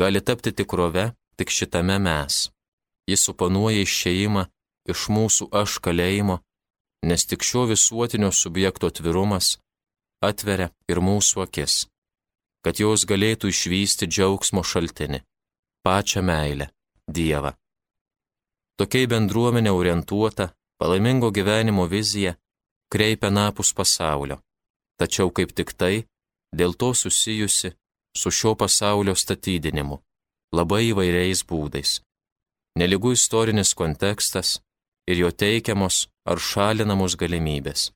gali 0.02 0.22
tapti 0.22 0.52
tikrove 0.52 1.12
tik 1.38 1.50
šitame 1.50 1.98
mes. 2.00 2.50
Jis 3.10 3.24
suponuoja 3.28 3.82
išėjimą 3.88 4.48
iš 4.92 5.10
mūsų 5.16 5.50
aš 5.62 5.80
kalėjimo, 5.86 6.42
nes 7.10 7.26
tik 7.30 7.44
šio 7.44 7.68
visuotinio 7.72 8.32
subjekto 8.32 8.90
atvirumas 8.92 9.58
atveria 10.22 10.72
ir 10.92 11.00
mūsų 11.10 11.46
akis 11.46 11.86
kad 12.68 12.82
jos 12.84 13.06
galėtų 13.08 13.48
išvysti 13.48 14.10
džiaugsmo 14.12 14.60
šaltinį- 14.60 15.22
pačią 15.86 16.22
meilę- 16.30 16.68
Dievą. 17.16 17.54
Tokiai 18.78 19.08
bendruomenė 19.08 19.72
orientuota, 19.72 20.54
palaimingo 20.80 21.32
gyvenimo 21.32 21.88
vizija 21.88 22.36
kreipia 22.92 23.30
napus 23.32 23.72
pasaulio, 23.74 24.42
tačiau 25.00 25.32
kaip 25.32 25.54
tik 25.58 25.74
tai 25.80 26.06
dėl 26.56 26.74
to 26.74 26.94
susijusi 26.94 27.74
su 28.18 28.32
šio 28.32 28.56
pasaulio 28.56 29.16
statydinimu 29.16 30.02
labai 30.56 30.90
įvairiais 30.92 31.44
būdais. 31.48 32.00
Neligų 32.78 33.14
istorinis 33.18 33.74
kontekstas 33.74 34.60
ir 35.10 35.24
jo 35.24 35.32
teikiamos 35.32 36.08
ar 36.28 36.40
šalinamos 36.40 37.18
galimybės. 37.18 37.92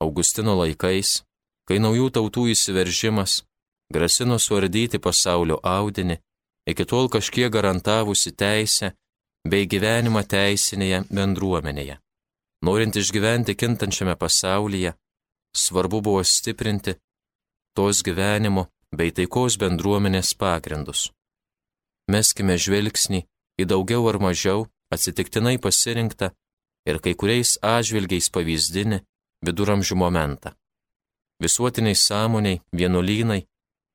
Augustino 0.00 0.54
laikais, 0.60 1.22
kai 1.68 1.80
naujų 1.80 2.10
tautų 2.16 2.50
įsiveržimas 2.52 3.42
grasino 3.92 4.38
suardyti 4.38 4.98
pasaulio 4.98 5.58
audinį, 5.62 6.18
iki 6.70 6.84
tol 6.84 7.08
kažkiek 7.08 7.50
garantavusi 7.52 8.32
teisę 8.32 8.92
bei 9.46 9.66
gyvenimą 9.66 10.22
teisinėje 10.26 11.04
bendruomenėje. 11.10 11.98
Norint 12.66 12.96
išgyventi 12.96 13.54
kintančiame 13.54 14.16
pasaulyje, 14.18 14.94
svarbu 15.56 16.00
buvo 16.06 16.22
stiprinti 16.24 16.96
tos 17.76 18.02
gyvenimo 18.06 18.68
bei 18.98 19.12
taikos 19.16 19.58
bendruomenės 19.60 20.34
pagrindus. 20.40 21.10
Meskime 22.12 22.56
žvilgsnį 22.64 23.24
į 23.60 23.64
daugiau 23.72 24.06
ar 24.10 24.20
mažiau 24.22 24.66
atsitiktinai 24.94 25.56
pasirinktą 25.58 26.30
ir 26.86 27.00
kai 27.04 27.14
kuriais 27.20 27.56
atžvilgiais 27.74 28.30
pavyzdinį 28.34 29.02
viduramžių 29.46 29.96
momentą. 29.98 30.54
Visuotiniai 31.42 31.98
sąmoniai, 31.98 32.62
vienuolynai 32.72 33.42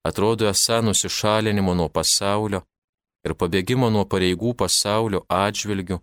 atrodo 0.06 0.50
esą 0.50 0.82
nusišalinimo 0.86 1.74
nuo 1.80 1.90
pasaulio 1.90 2.62
ir 3.26 3.34
pabėgimo 3.42 3.90
nuo 3.94 4.06
pareigų 4.06 4.54
pasaulio 4.62 5.24
atžvilgių 5.30 5.98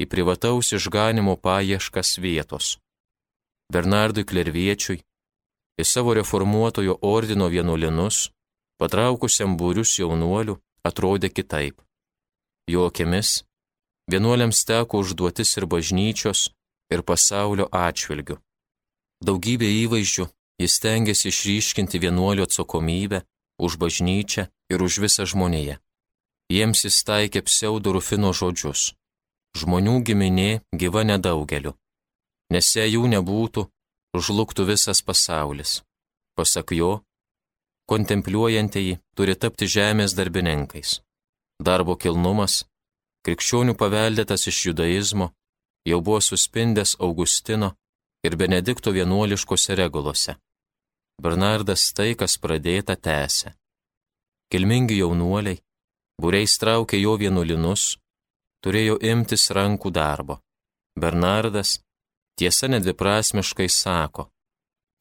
į 0.00 0.06
privataus 0.12 0.72
išganimo 0.78 1.36
paieškas 1.36 2.18
vietos. 2.24 2.76
Bernardui 3.72 4.24
Klerviečiui 4.24 5.02
į 5.78 5.84
savo 5.84 6.14
reformuotojo 6.18 6.98
ordino 7.04 7.48
vienuolinus, 7.52 8.30
patraukusiam 8.80 9.56
būrius 9.60 9.98
jaunuolių, 10.00 10.56
atrodė 10.88 11.28
kitaip. 11.28 11.82
Jo 12.68 12.88
akimis, 12.88 13.42
vienuoliams 14.10 14.64
teko 14.68 15.02
užduotis 15.04 15.56
ir 15.60 15.66
bažnyčios, 15.66 16.48
ir 16.92 17.04
pasaulio 17.04 17.68
atžvilgių. 17.72 18.38
Daugybė 19.24 19.68
įvaizdžių 19.84 20.28
jis 20.62 20.78
tengiasi 20.82 21.28
išryškinti 21.32 22.00
vienuolio 22.02 22.46
atsakomybę 22.48 23.22
už 23.58 23.76
bažnyčią 23.82 24.46
ir 24.72 24.82
už 24.82 24.98
visą 25.04 25.26
žmoniją. 25.26 25.76
Jiems 26.48 26.84
jis 26.86 27.02
taikė 27.04 27.42
pseudo 27.44 27.92
Rufino 27.92 28.32
žodžius. 28.32 28.94
Žmonių 29.58 30.00
giminė 30.06 30.50
gyva 30.72 31.04
nedaugeliu. 31.04 31.74
Nes 32.52 32.68
jei 32.76 32.94
jų 32.94 33.08
nebūtų, 33.12 33.66
žlugtų 34.16 34.64
visas 34.72 35.02
pasaulis. 35.04 35.82
Pasak 36.36 36.72
jo, 36.72 37.02
kontempliuojantieji 37.90 38.98
turi 39.16 39.34
tapti 39.36 39.68
žemės 39.68 40.14
darbininkais. 40.16 41.00
Darbo 41.58 41.96
kilnumas, 41.96 42.64
krikščionių 43.26 43.74
paveldėtas 43.74 44.46
iš 44.50 44.58
judaizmo, 44.68 45.32
jau 45.88 46.00
buvo 46.00 46.20
suspindęs 46.22 46.96
Augustino 47.00 47.74
ir 48.24 48.36
Benedikto 48.36 48.92
vienuoliškose 48.94 49.74
regulose. 49.74 50.36
Bernardas 51.22 51.90
tai, 51.92 52.14
kas 52.14 52.38
pradėta, 52.38 52.94
tęsė. 52.94 53.54
Kilmingi 54.52 55.00
jaunuoliai, 55.00 55.58
būreis 56.22 56.54
traukė 56.62 57.00
jo 57.02 57.16
vienuolinus, 57.18 57.98
turėjo 58.62 58.96
imtis 59.02 59.50
rankų 59.50 59.90
darbo. 59.90 60.38
Bernardas 60.98 61.80
tiesa 62.38 62.68
nedviprasmiškai 62.70 63.68
sako, 63.68 64.28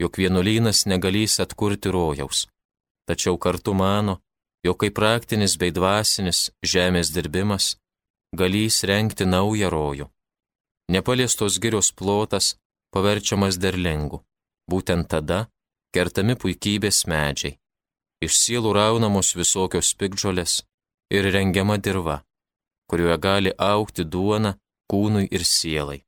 jog 0.02 0.18
vienuolynas 0.18 0.86
negalys 0.92 1.40
atkurti 1.44 1.92
rojaus, 1.94 2.48
tačiau 3.08 3.38
kartu 3.38 3.74
mano, 3.74 4.20
jog 4.66 4.78
kaip 4.82 4.96
praktinis 5.00 5.58
bei 5.62 5.72
dvasinis 5.72 6.50
žemės 6.74 7.14
dirbimas 7.16 7.76
galys 8.36 8.84
renkti 8.84 9.26
naują 9.26 9.70
rojų. 9.70 10.08
Nepaliestos 10.92 11.60
girios 11.60 11.92
plotas 11.92 12.56
paverčiamas 12.92 13.58
derlingu. 13.60 14.24
Būtent 14.72 15.08
tada, 15.08 15.48
kertami 15.96 16.36
puikybės 16.36 17.06
medžiai, 17.08 17.58
iš 18.26 18.34
sielų 18.44 18.74
raunamos 18.76 19.36
visokios 19.36 19.94
pikdžolės, 20.00 20.64
ir 21.12 21.30
rengiama 21.32 21.78
dirba, 21.78 22.24
kurioje 22.90 23.18
gali 23.18 23.52
aukti 23.58 24.04
duona 24.04 24.58
kūnui 24.92 25.28
ir 25.32 25.44
sielai. 25.48 26.07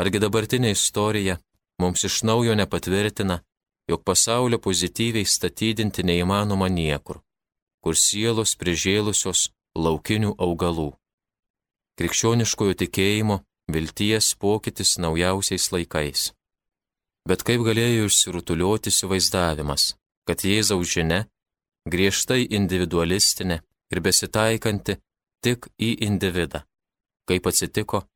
Argi 0.00 0.20
dabartinė 0.22 0.70
istorija 0.72 1.36
mums 1.82 2.04
iš 2.08 2.22
naujo 2.28 2.54
nepatvirtina, 2.56 3.40
jog 3.90 4.04
pasaulio 4.04 4.58
pozityviai 4.66 5.26
statydinti 5.28 6.04
neįmanoma 6.08 6.68
niekur, 6.72 7.20
kur 7.84 7.98
sielos 7.98 8.54
prižėlusios 8.60 9.50
laukinių 9.76 10.34
augalų. 10.46 10.90
Krikščioniškojo 12.00 12.76
tikėjimo 12.82 13.40
vilties 13.74 14.34
pokytis 14.40 14.96
naujausiais 15.04 15.66
laikais. 15.74 16.30
Bet 17.28 17.44
kaip 17.46 17.64
galėjo 17.66 18.08
išsirutuliuoti 18.08 18.92
įsivaizdavimas, 18.92 19.94
kad 20.26 20.46
Jėzaus 20.46 20.88
žinia 20.94 21.26
griežtai 21.92 22.46
individualistinė 22.58 23.60
ir 23.92 24.00
besitaikanti 24.06 24.96
tik 25.44 25.68
į 25.76 25.90
individą. 26.08 26.64
Kaip 27.28 27.46
atsitiko, 27.46 28.06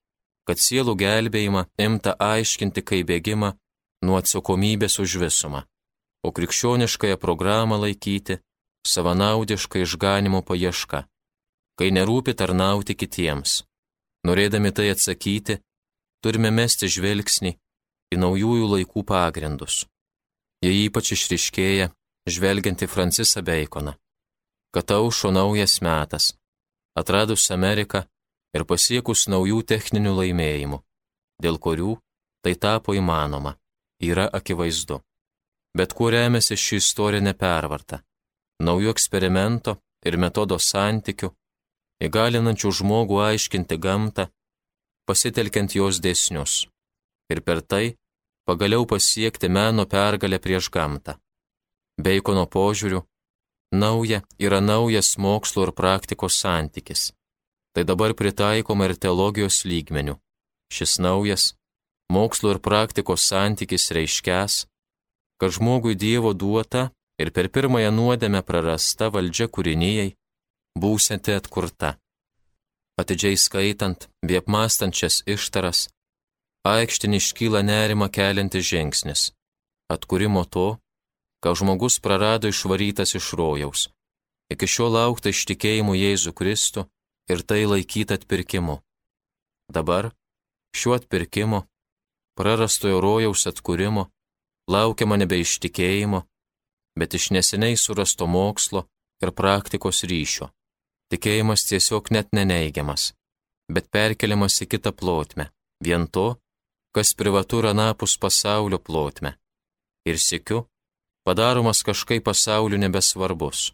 kad 0.49 0.61
sielų 0.61 0.95
gelbėjimą 1.01 1.65
imta 1.81 2.15
aiškinti 2.21 2.85
kaip 2.85 3.09
bėgimą 3.09 3.55
nuo 4.05 4.19
atsakomybės 4.21 4.99
už 5.01 5.17
visumą, 5.23 5.65
o 6.27 6.33
krikščioniškąją 6.37 7.17
programą 7.21 7.81
laikyti 7.85 8.39
savanaudišką 8.87 9.81
išganimo 9.85 10.43
paiešką, 10.45 11.05
kai 11.79 11.89
nerūpi 11.97 12.37
tarnauti 12.37 12.95
kitiems. 12.95 13.63
Norėdami 14.25 14.73
tai 14.73 14.89
atsakyti, 14.93 15.59
turime 16.25 16.51
mesti 16.53 16.89
žvilgsnį 16.89 17.53
į 18.15 18.21
naujųjų 18.21 18.71
laikų 18.77 19.05
pagrindus. 19.09 19.85
Jie 20.65 20.73
ypač 20.87 21.13
išriškėja, 21.17 21.91
žvelgiant 22.29 22.85
į 22.85 22.89
Francisą 22.89 23.43
Beikoną, 23.45 23.97
kad 24.73 24.93
aušo 24.97 25.33
naujas 25.35 25.81
metas, 25.85 26.33
atradus 26.97 27.51
Ameriką 27.53 28.05
ir 28.55 28.65
pasiekus 28.71 29.27
naujų 29.33 29.63
techninių 29.67 30.15
laimėjimų, 30.21 30.79
dėl 31.43 31.59
kurių 31.59 31.97
tai 32.45 32.55
tapo 32.55 32.95
įmanoma, 32.95 33.57
yra 34.01 34.29
akivaizdu. 34.39 35.01
Bet 35.75 35.95
kuo 35.97 36.11
remiasi 36.15 36.57
ši 36.57 36.79
istorinė 36.83 37.35
pervarta? 37.35 38.03
Naujų 38.63 38.93
eksperimento 38.95 39.79
ir 40.07 40.19
metodo 40.21 40.59
santykių, 40.61 41.33
įgalinančių 42.07 42.71
žmogų 42.79 43.19
aiškinti 43.25 43.79
gamtą, 43.83 44.29
pasitelkiant 45.09 45.75
jos 45.75 45.99
dėsnius. 46.05 46.69
Ir 47.33 47.41
per 47.41 47.63
tai 47.63 47.97
pagaliau 48.47 48.87
pasiekti 48.87 49.49
meno 49.49 49.89
pergalę 49.89 50.39
prieš 50.39 50.71
gamtą. 50.71 51.17
Beikono 51.99 52.45
požiūriu, 52.47 53.03
nauja 53.73 54.23
yra 54.39 54.61
naujas 54.61 55.15
mokslo 55.19 55.67
ir 55.67 55.73
praktikos 55.73 56.39
santykis. 56.43 57.11
Tai 57.75 57.85
dabar 57.85 58.15
pritaikoma 58.15 58.87
ir 58.87 58.95
teologijos 58.95 59.65
lygmenių. 59.67 60.15
Šis 60.71 60.99
naujas 61.03 61.53
mokslo 62.15 62.55
ir 62.55 62.61
praktikos 62.63 63.27
santykis 63.27 63.91
reiškęs, 63.97 64.67
kad 65.41 65.51
žmogui 65.57 65.97
Dievo 65.99 66.33
duota 66.33 66.91
ir 67.19 67.31
per 67.35 67.51
pirmąją 67.51 67.91
nuodėmę 67.95 68.43
prarasta 68.47 69.11
valdžia 69.11 69.49
kūrinijai 69.51 70.15
būsite 70.79 71.35
atkurta. 71.39 71.97
Atidžiai 73.01 73.37
skaitant, 73.39 74.07
bei 74.23 74.39
apmastančias 74.39 75.23
ištaras, 75.27 75.89
aikštin 76.63 77.19
iškyla 77.19 77.63
nerima 77.67 78.09
keliantis 78.09 78.67
žingsnis- 78.71 79.33
atkūrimo 79.95 80.45
to, 80.55 80.79
ką 81.43 81.51
žmogus 81.59 81.99
prarado 81.99 82.49
išvarytas 82.49 83.15
iš 83.19 83.35
rojaus. 83.39 83.89
Iki 84.53 84.67
šiol 84.67 84.91
laukta 84.95 85.29
ištikėjimu 85.35 85.95
Jėzų 85.99 86.33
Kristų 86.39 86.87
ir 87.29 87.43
tai 87.43 87.65
laikyta 87.67 88.15
atpirkimu. 88.19 88.81
Dabar 89.75 90.11
šiuo 90.77 90.95
atpirkimu, 90.99 91.63
prarastojo 92.37 93.01
rojaus 93.01 93.47
atkūrimo, 93.51 94.09
laukiama 94.69 95.17
nebe 95.21 95.39
ištikėjimo, 95.41 96.25
bet 96.99 97.15
iš 97.15 97.31
neseniai 97.37 97.77
surasto 97.77 98.27
mokslo 98.27 98.87
ir 99.23 99.33
praktikos 99.33 100.05
ryšio. 100.11 100.51
Tikėjimas 101.13 101.67
tiesiog 101.69 102.11
net 102.11 102.33
neneigiamas, 102.37 103.13
bet 103.71 103.91
perkeliamas 103.95 104.61
į 104.65 104.71
kitą 104.75 104.93
plotmę, 104.93 105.51
vien 105.85 106.07
to, 106.09 106.35
kas 106.95 107.15
privatu 107.15 107.61
ir 107.63 107.71
anapus 107.73 108.17
pasaulio 108.19 108.79
plotmę. 108.79 109.35
Ir 110.09 110.21
sėkiu, 110.21 110.65
padaromas 111.25 111.83
kažkaip 111.87 112.25
pasauliu 112.29 112.79
nebesvarbus. 112.81 113.73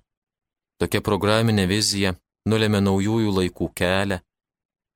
Tokia 0.81 1.01
programinė 1.05 1.67
vizija 1.69 2.15
nulėmė 2.49 2.81
naujųjų 2.85 3.33
laikų 3.39 3.71
kelią 3.77 4.21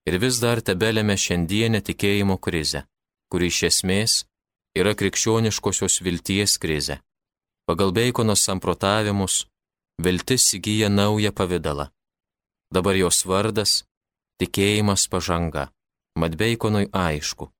ir 0.09 0.19
vis 0.21 0.41
dar 0.43 0.61
tebelėme 0.61 1.17
šiandienę 1.17 1.81
tikėjimo 1.85 2.37
krizę, 2.39 2.85
kuri 3.33 3.51
iš 3.53 3.63
esmės 3.71 4.13
yra 4.77 4.95
krikščioniškosios 4.99 6.01
vilties 6.05 6.59
krizė. 6.59 7.01
Pagal 7.65 7.95
Beikono 7.97 8.35
samprotavimus, 8.37 9.47
viltis 10.05 10.51
įgyja 10.57 10.91
naują 10.93 11.33
pavydalą. 11.33 11.89
Dabar 12.75 12.97
jos 12.97 13.25
vardas- 13.25 13.85
tikėjimas 14.41 15.09
pažanga. 15.09 15.71
Mat 16.17 16.37
Beikonui 16.37 16.87
aišku, 16.93 17.51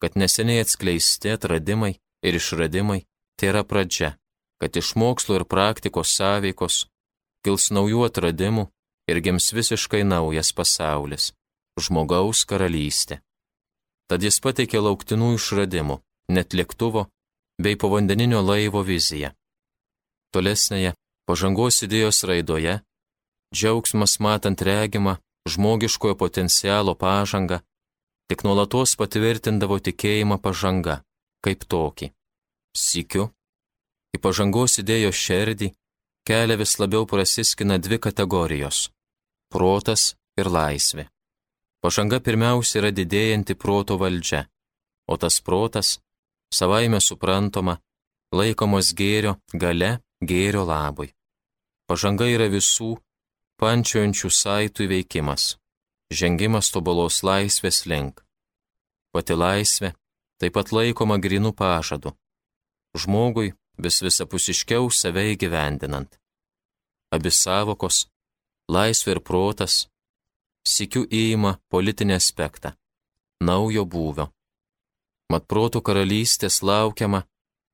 kad 0.00 0.16
neseniai 0.16 0.60
atskleisti 0.64 1.30
atradimai 1.36 1.96
ir 2.22 2.34
išradimai 2.34 3.04
tai 3.36 3.48
yra 3.52 3.62
pradžia, 3.64 4.16
kad 4.60 4.76
iš 4.76 4.94
mokslo 4.96 5.36
ir 5.36 5.44
praktikos 5.44 6.08
sąveikos 6.18 6.86
kils 7.44 7.70
naujų 7.70 8.00
atradimų 8.08 8.64
ir 9.10 9.20
gims 9.24 9.52
visiškai 9.52 10.02
naujas 10.04 10.52
pasaulis- 10.52 11.32
žmogaus 11.84 12.44
karalystė. 12.48 13.20
Tad 14.08 14.22
jis 14.22 14.40
pateikė 14.40 14.80
lauktinų 14.86 15.34
išradimų, 15.38 16.00
net 16.28 16.52
lėktuvo 16.52 17.08
bei 17.62 17.76
povandeninio 17.76 18.40
laivo 18.42 18.82
viziją. 18.82 19.32
Tolesnėje 20.34 20.94
pažangos 21.26 21.82
idėjos 21.86 22.24
raidoje 22.28 22.80
džiaugsmas 23.54 24.18
matant 24.20 24.60
regimą 24.60 25.18
žmogiškojo 25.48 26.16
potencialo 26.18 26.94
pažangą 26.94 27.60
tik 28.28 28.44
nuolatos 28.46 28.96
patvirtindavo 29.00 29.78
tikėjimą 29.86 30.40
pažanga 30.40 31.02
kaip 31.44 31.64
tokį. 31.68 32.10
Sikiu, 32.74 33.28
į 34.16 34.20
pažangos 34.24 34.78
idėjos 34.82 35.18
šerdį 35.26 35.70
kelią 36.28 36.56
vis 36.62 36.78
labiau 36.80 37.06
prasiskina 37.06 37.78
dvi 37.78 37.98
kategorijos- 38.06 38.88
protas 39.54 40.12
ir 40.40 40.50
laisvė. 40.50 41.06
Pažanga 41.84 42.20
pirmiausia 42.26 42.80
yra 42.80 42.92
didėjanti 42.98 43.54
proto 43.54 43.98
valdžia, 44.00 44.44
o 45.06 45.16
tas 45.20 45.40
protas, 45.44 45.98
savaime 46.52 47.00
suprantama, 47.00 47.78
laikomos 48.32 48.94
gėrio 48.98 49.36
gale 49.52 49.98
gėrio 50.20 50.64
labui. 50.68 51.12
Pažanga 51.86 52.26
yra 52.30 52.48
visų 52.48 52.94
pančiojančių 53.60 54.30
saitų 54.32 54.88
veikimas 54.94 55.52
žengimas 56.14 56.70
tobulos 56.70 57.22
laisvės 57.26 57.84
link. 57.90 58.22
Pati 59.12 59.36
laisvė 59.36 59.92
taip 60.40 60.54
pat 60.56 60.72
laikoma 60.74 61.18
grinų 61.22 61.54
pažadu. 61.56 62.14
Žmogui 62.94 63.54
vis 63.78 64.00
visapusiškiau 64.02 64.90
save 64.90 65.24
įgyvendinant. 65.34 66.18
Abi 67.10 67.30
savokos- 67.30 68.06
laisvė 68.70 69.16
ir 69.16 69.20
protas- 69.20 69.88
sikiu 70.74 71.06
įima 71.06 71.58
politinį 71.70 72.14
aspektą- 72.16 72.76
naujo 73.48 73.84
būvio. 73.84 74.30
Mat 75.30 75.46
protų 75.48 75.80
karalystės 75.82 76.62
laukiama 76.62 77.24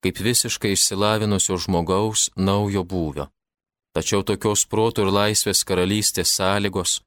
kaip 0.02 0.18
visiškai 0.18 0.72
išsilavinusio 0.74 1.58
žmogaus 1.60 2.30
naujo 2.36 2.84
būvio. 2.84 3.28
Tačiau 3.96 4.22
tokios 4.24 4.64
protų 4.70 5.06
ir 5.06 5.12
laisvės 5.12 5.64
karalystės 5.66 6.32
sąlygos 6.38 7.00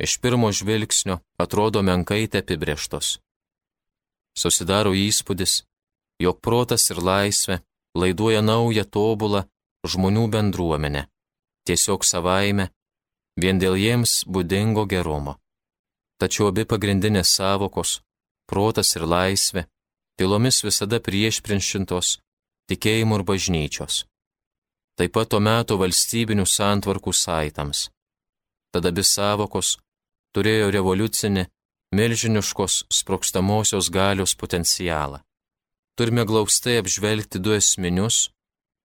iš 0.00 0.18
pirmo 0.22 0.50
žvilgsnio 0.54 1.18
atrodo 1.42 1.82
menkai 1.82 2.24
apibrieštos. 2.40 3.18
Susidaro 4.38 4.92
įspūdis, 4.94 5.64
jog 6.22 6.40
protas 6.40 6.90
ir 6.90 7.02
laisvė 7.02 7.60
laiduoja 7.98 8.42
naują 8.42 8.84
tobulą 8.86 9.44
žmonių 9.86 10.28
bendruomenę, 10.30 11.08
tiesiog 11.66 12.06
savaime, 12.06 12.70
vien 13.42 13.58
dėl 13.62 13.76
jiems 13.78 14.24
būdingo 14.26 14.84
gerumo. 14.92 15.38
Tačiau 16.18 16.50
abi 16.50 16.64
pagrindinės 16.66 17.34
savokos- 17.38 18.00
protas 18.50 18.96
ir 18.96 19.02
laisvė- 19.14 19.66
tylomis 20.18 20.64
visada 20.66 20.98
priešprinšintos 21.06 22.18
tikėjimų 22.68 23.14
ir 23.18 23.24
bažnyčios. 23.30 24.04
Taip 24.98 25.12
pat 25.12 25.28
tuo 25.30 25.40
metu 25.40 25.78
valstybinių 25.78 26.46
santvarkų 26.56 27.12
saitams. 27.14 27.88
Tada 28.72 28.88
abi 28.88 29.04
savokos 29.06 29.78
turėjo 30.34 30.72
revoliucinį, 30.74 31.46
milžiniškos 31.94 32.74
sprokstamosios 32.98 33.88
galios 33.90 34.34
potencialą. 34.34 35.22
Turime 35.96 36.24
glaustai 36.24 36.76
apžvelgti 36.82 37.38
du 37.38 37.54
esminius 37.54 38.28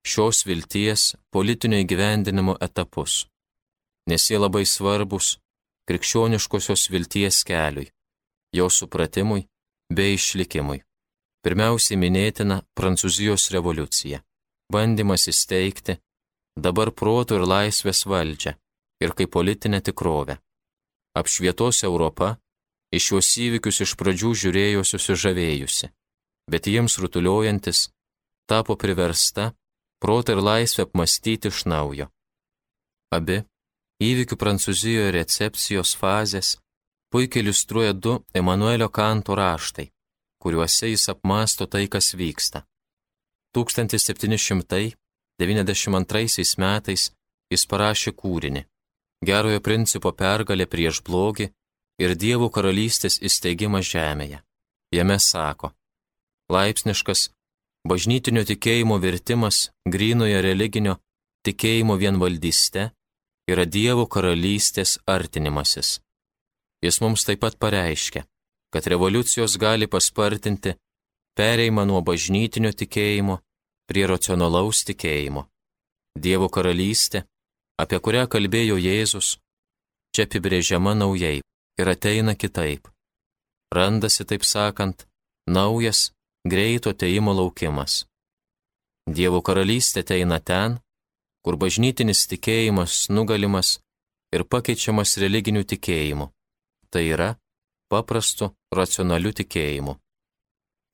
šios 0.06 0.46
vilties 0.46 1.16
politinio 1.34 1.82
įgyvendinimo 1.84 2.56
etapus. 2.62 3.26
Nes 4.10 4.30
jie 4.30 4.39
labai 4.39 4.66
svarbus 4.66 5.38
krikščioniškosios 5.88 6.89
vilties 6.94 7.44
keliui, 7.48 7.92
jo 8.56 8.70
supratimui 8.70 9.48
bei 9.92 10.16
išlikimui. 10.18 10.84
Pirmiausiai 11.44 12.00
minėtina 12.00 12.62
Prancūzijos 12.78 13.50
revoliucija, 13.52 14.22
bandymas 14.72 15.28
įsteigti 15.28 15.98
dabar 16.56 16.92
protų 16.96 17.42
ir 17.42 17.48
laisvės 17.54 18.06
valdžią 18.08 18.54
ir 19.04 19.16
kaip 19.18 19.34
politinę 19.36 19.82
tikrovę. 19.84 20.38
Apšvietos 21.20 21.84
Europa 21.84 22.38
iš 22.96 23.10
šios 23.10 23.32
įvykius 23.46 23.82
iš 23.86 23.96
pradžių 24.00 24.32
žiūrėjo 24.44 24.86
susižavėjusi, 24.88 25.92
bet 26.52 26.70
jiems 26.72 26.96
rutuliojantis 27.02 27.89
tapo 28.48 28.78
priversta 28.80 29.52
protą 30.00 30.38
ir 30.38 30.44
laisvę 30.48 30.88
apmastyti 30.88 31.52
iš 31.52 31.66
naujo. 31.66 32.08
Abi 33.13 33.44
įvykių 34.10 34.36
Prancūzijoje 34.42 35.10
recepcijos 35.16 35.92
fazės 36.00 36.48
puikiai 37.13 37.42
iliustruoja 37.44 37.94
du 37.94 38.13
Emanuelio 38.34 38.89
Kanto 38.89 39.36
raštai, 39.38 39.88
kuriuose 40.42 40.88
jis 40.92 41.10
apmasto 41.13 41.63
tai, 41.68 41.88
kas 41.88 42.16
vyksta. 42.20 42.60
1792 43.56 46.56
metais 46.66 47.02
jis 47.54 47.63
parašė 47.70 48.12
kūrinį 48.22 48.63
Gerojo 49.24 49.62
principo 49.63 50.12
pergalė 50.12 50.66
prieš 50.68 51.00
blogį 51.08 51.48
ir 52.04 52.16
Dievo 52.24 52.50
karalystės 52.56 53.22
įsteigimas 53.24 53.88
žemėje. 53.88 54.42
Jame 54.94 55.18
sako, 55.20 55.72
laipsniškas 56.52 57.30
bažnytinio 57.88 58.44
tikėjimo 58.50 59.00
vertimas 59.06 59.70
grynoje 59.96 60.42
religinio 60.44 60.98
tikėjimo 61.48 61.96
vienvaldyste 62.02 62.89
yra 63.49 63.65
Dievo 63.65 64.06
karalystės 64.08 64.97
artinimasis. 65.08 65.99
Jis 66.84 66.99
mums 67.03 67.23
taip 67.27 67.41
pat 67.43 67.58
pareiškia, 67.60 68.25
kad 68.73 68.88
revoliucijos 68.88 69.58
gali 69.60 69.88
paspartinti 69.88 70.75
pereimą 71.38 71.86
nuo 71.89 72.01
bažnytinio 72.01 72.71
tikėjimo 72.75 73.39
prie 73.89 74.06
racionalaus 74.08 74.84
tikėjimo. 74.88 75.47
Dievo 76.13 76.49
karalystė, 76.49 77.23
apie 77.79 77.99
kurią 77.99 78.27
kalbėjo 78.29 78.77
Jėzus, 78.77 79.38
čia 80.13 80.27
apibrėžiama 80.27 80.93
naujai 80.97 81.39
ir 81.79 81.89
ateina 81.89 82.36
kitaip. 82.36 82.88
Randasi, 83.73 84.25
taip 84.29 84.43
sakant, 84.45 85.08
naujas, 85.49 86.12
greito 86.45 86.93
teimo 86.93 87.34
laukimas. 87.34 88.03
Dievo 89.10 89.41
karalystė 89.41 90.03
ateina 90.06 90.38
ten, 90.39 90.77
kur 91.43 91.60
bažnytinis 91.60 92.27
tikėjimas 92.32 93.10
nugalimas 93.10 93.79
ir 94.36 94.43
pakeičiamas 94.43 95.17
religiniu 95.23 95.63
tikėjimu. 95.63 96.27
Tai 96.89 97.03
yra 97.03 97.36
paprastu, 97.91 98.56
racionaliu 98.71 99.32
tikėjimu. 99.39 99.93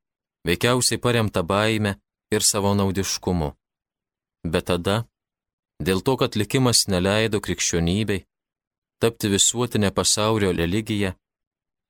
veikiausiai 0.48 1.02
paremta 1.02 1.44
baime 1.44 1.98
ir 2.32 2.46
savo 2.46 2.74
naudiškumu. 2.78 3.52
Bet 4.48 4.70
tada, 4.72 5.06
dėl 5.82 6.02
to, 6.02 6.18
kad 6.18 6.38
likimas 6.40 6.88
neleido 6.88 7.42
krikščionybei 7.42 8.26
tapti 9.02 9.30
visuotinę 9.34 9.90
pasaulio 9.92 10.52
religiją, 10.54 11.14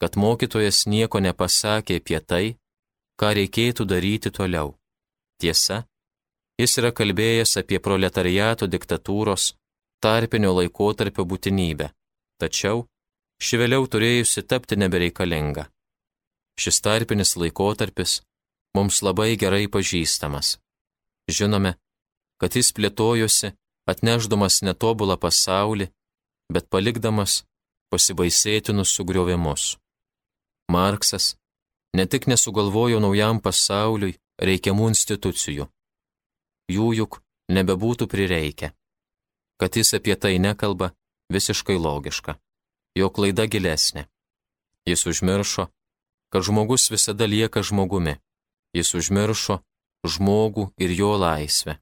kad 0.00 0.16
mokytojas 0.16 0.86
nieko 0.86 1.20
nepasakė 1.20 2.00
apie 2.00 2.20
tai, 2.20 2.46
ką 3.20 3.34
reikėtų 3.36 3.84
daryti 3.84 4.30
toliau. 4.32 4.76
Tiesa, 5.40 5.84
jis 6.60 6.78
yra 6.80 6.92
kalbėjęs 6.92 7.56
apie 7.60 7.80
proletariato 7.80 8.68
diktatūros 8.68 9.54
tarpinio 10.04 10.54
laikotarpio 10.56 11.26
būtinybę, 11.28 11.90
tačiau 12.40 12.86
ši 13.40 13.60
vėliau 13.60 13.86
turėjusi 13.92 14.44
tapti 14.48 14.78
nebereikalinga. 14.80 15.68
Šis 16.60 16.80
tarpinis 16.84 17.36
laikotarpis 17.40 18.20
mums 18.76 19.00
labai 19.06 19.36
gerai 19.42 19.66
pažįstamas. 19.68 20.58
Žinome, 21.30 21.76
kad 22.40 22.56
jis 22.56 22.72
plėtojosi, 22.76 23.52
atneždamas 23.90 24.60
netobulą 24.66 25.16
pasaulį, 25.20 25.90
bet 26.52 26.68
palikdamas 26.72 27.42
pasibaisėtinus 27.90 28.92
sugriovimus. 28.96 29.76
Marksas 30.70 31.34
ne 31.96 32.06
tik 32.06 32.28
nesugalvojo 32.30 33.00
naujam 33.02 33.40
pasauliui 33.42 34.16
reikiamų 34.40 34.90
institucijų, 34.92 35.66
jų 36.70 36.90
juk 37.00 37.18
nebebūtų 37.50 38.06
prireikę. 38.10 38.70
Kad 39.60 39.76
jis 39.76 39.92
apie 39.94 40.16
tai 40.16 40.38
nekalba, 40.38 40.90
visiškai 41.32 41.76
logiška. 41.76 42.38
Jo 42.96 43.10
klaida 43.12 43.44
gilesnė. 43.46 44.06
Jis 44.88 45.04
užmiršo, 45.06 45.66
kad 46.32 46.42
žmogus 46.42 46.88
visada 46.90 47.28
lieka 47.28 47.62
žmogumi. 47.62 48.16
Jis 48.72 48.94
užmiršo 48.96 49.60
žmogų 50.06 50.70
ir 50.80 50.94
jo 50.96 51.12
laisvę. 51.20 51.76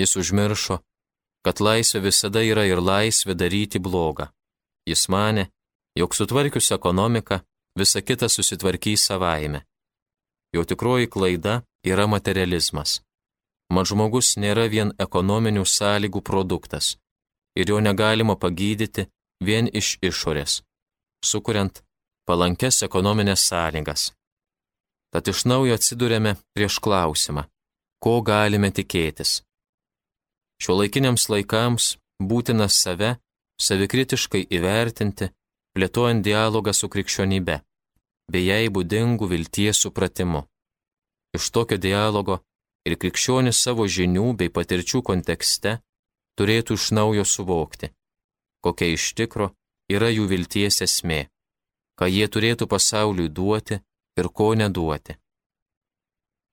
Jis 0.00 0.16
užmiršo, 0.18 0.80
kad 1.46 1.62
laisvė 1.62 2.02
visada 2.08 2.42
yra 2.42 2.66
ir 2.66 2.82
laisvė 2.82 3.36
daryti 3.38 3.78
blogą. 3.78 4.32
Jis 4.88 5.06
mane, 5.08 5.46
jog 5.94 6.16
sutvarkius 6.18 6.72
ekonomiką, 6.74 7.42
visa 7.78 8.02
kita 8.02 8.28
susitvarkys 8.28 9.06
savaime. 9.06 9.62
Jo 10.52 10.66
tikroji 10.66 11.06
klaida 11.06 11.62
yra 11.86 12.10
materializmas 12.10 13.00
mat 13.74 13.88
žmogus 13.90 14.34
nėra 14.42 14.66
vien 14.74 14.92
ekonominių 15.04 15.64
sąlygų 15.76 16.20
produktas 16.28 16.96
ir 17.58 17.70
jo 17.72 17.80
negalima 17.80 18.36
pagydyti 18.42 19.06
vien 19.46 19.68
iš 19.80 19.96
išorės, 20.08 20.60
sukuriant 21.24 21.82
palankes 22.28 22.82
ekonominės 22.86 23.46
sąlygas. 23.50 24.12
Tad 25.12 25.28
iš 25.28 25.44
naujo 25.50 25.76
atsidūrėme 25.76 26.36
prieš 26.56 26.78
klausimą, 26.84 27.44
ko 28.02 28.14
galime 28.24 28.70
tikėtis. 28.72 29.42
Šio 30.62 30.78
laikiniams 30.78 31.28
laikams 31.32 31.96
būtina 32.30 32.68
save 32.70 33.16
savikritiškai 33.60 34.46
įvertinti, 34.56 35.28
plėtojant 35.76 36.24
dialogą 36.24 36.72
su 36.72 36.88
krikščionybe, 36.92 37.58
bei 38.32 38.46
jai 38.46 38.64
būdingų 38.76 39.28
vilties 39.32 39.82
supratimu. 39.84 40.46
Iš 41.36 41.50
tokio 41.54 41.78
dialogo 41.80 42.40
ir 42.88 42.98
krikščionis 42.98 43.60
savo 43.64 43.86
žinių 43.86 44.32
bei 44.38 44.50
patirčių 44.50 45.02
kontekste 45.06 45.78
turėtų 46.38 46.78
iš 46.78 46.90
naujo 46.98 47.24
suvokti, 47.28 47.92
kokia 48.64 48.92
iš 48.96 49.12
tikro 49.18 49.52
yra 49.92 50.10
jų 50.10 50.28
vilties 50.32 50.82
esmė, 50.86 51.26
ką 51.98 52.08
jie 52.10 52.28
turėtų 52.28 52.68
pasauliui 52.70 53.28
duoti 53.28 53.80
ir 54.18 54.28
ko 54.28 54.52
neduoti. 54.58 55.16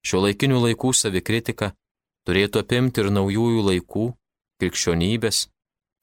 Šio 0.05 0.23
laikinių 0.23 0.59
laikų 0.65 0.93
savikritika 0.95 1.73
turėtų 2.27 2.63
apimti 2.63 3.03
ir 3.03 3.11
naujųjų 3.11 3.65
laikų 3.69 4.05
krikščionybės, 4.59 5.47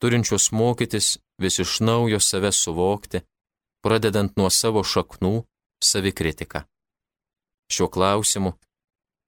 turinčios 0.01 0.51
mokytis 0.51 1.17
vis 1.41 1.59
iš 1.63 1.79
naujo 1.81 2.19
save 2.21 2.51
suvokti, 2.53 3.23
pradedant 3.81 4.37
nuo 4.37 4.49
savo 4.53 4.83
šaknų 4.83 5.45
savikritiką. 5.83 6.65
Šiuo 7.71 7.89
klausimu 7.93 8.55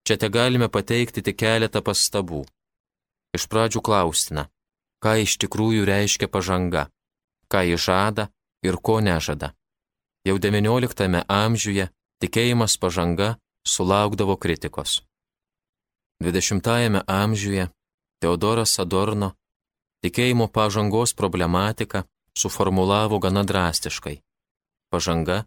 Čia 0.10 0.17
te 0.17 0.26
galime 0.34 0.65
pateikti 0.74 1.22
tik 1.22 1.36
keletą 1.38 1.84
pastabų. 1.86 2.39
Iš 3.38 3.43
pradžių 3.45 3.82
klaustina, 3.86 4.48
ką 5.06 5.12
iš 5.22 5.36
tikrųjų 5.43 5.84
reiškia 5.86 6.26
pažanga, 6.34 6.88
ką 7.45 7.60
jį 7.67 7.76
žada 7.78 8.24
ir 8.65 8.80
ko 8.82 8.95
nežada. 9.06 9.52
Jau 10.26 10.41
XIX 10.41 11.22
amžiuje 11.30 11.86
tikėjimas 12.26 12.74
pažanga 12.82 13.36
sulaukdavo 13.62 14.34
kritikos. 14.41 15.04
XX 16.26 17.06
amžiuje 17.06 17.67
Teodoras 18.17 18.80
Adorno 18.82 19.36
tikėjimo 20.02 20.50
pažangos 20.50 21.13
problematiką 21.13 22.02
suformulavo 22.34 23.22
gana 23.22 23.45
drastiškai. 23.45 24.24
Pažanga, 24.89 25.45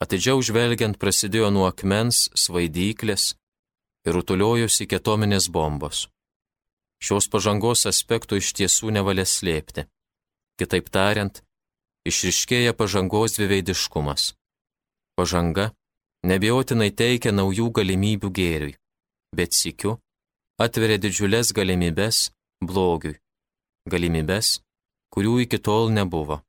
atidžiau 0.00 0.40
žvelgiant, 0.40 0.96
prasidėjo 0.96 1.52
nuo 1.52 1.68
akmens, 1.68 2.30
svaidyklės 2.32 3.34
ir 4.06 4.16
rutuliojosi 4.16 4.86
ketominės 4.90 5.48
bombos. 5.52 6.08
Šios 7.00 7.28
pažangos 7.32 7.86
aspektų 7.88 8.40
iš 8.40 8.52
tiesų 8.58 8.92
nevalia 8.96 9.24
slėpti. 9.24 9.86
Kitaip 10.60 10.90
tariant, 10.92 11.40
išriškėja 12.04 12.74
pažangos 12.76 13.38
dviveidiškumas. 13.38 14.34
Pažanga 15.16 15.70
nebejotinai 16.28 16.90
teikia 16.92 17.32
naujų 17.32 17.70
galimybių 17.80 18.30
gėriui, 18.36 18.76
bet 19.36 19.56
sikiu 19.56 19.96
atveria 20.60 21.00
didžiulės 21.00 21.54
galimybės 21.56 22.28
blogiui, 22.60 23.16
galimybės, 23.88 24.60
kurių 25.12 25.40
iki 25.46 25.58
tol 25.58 25.88
nebuvo. 25.92 26.42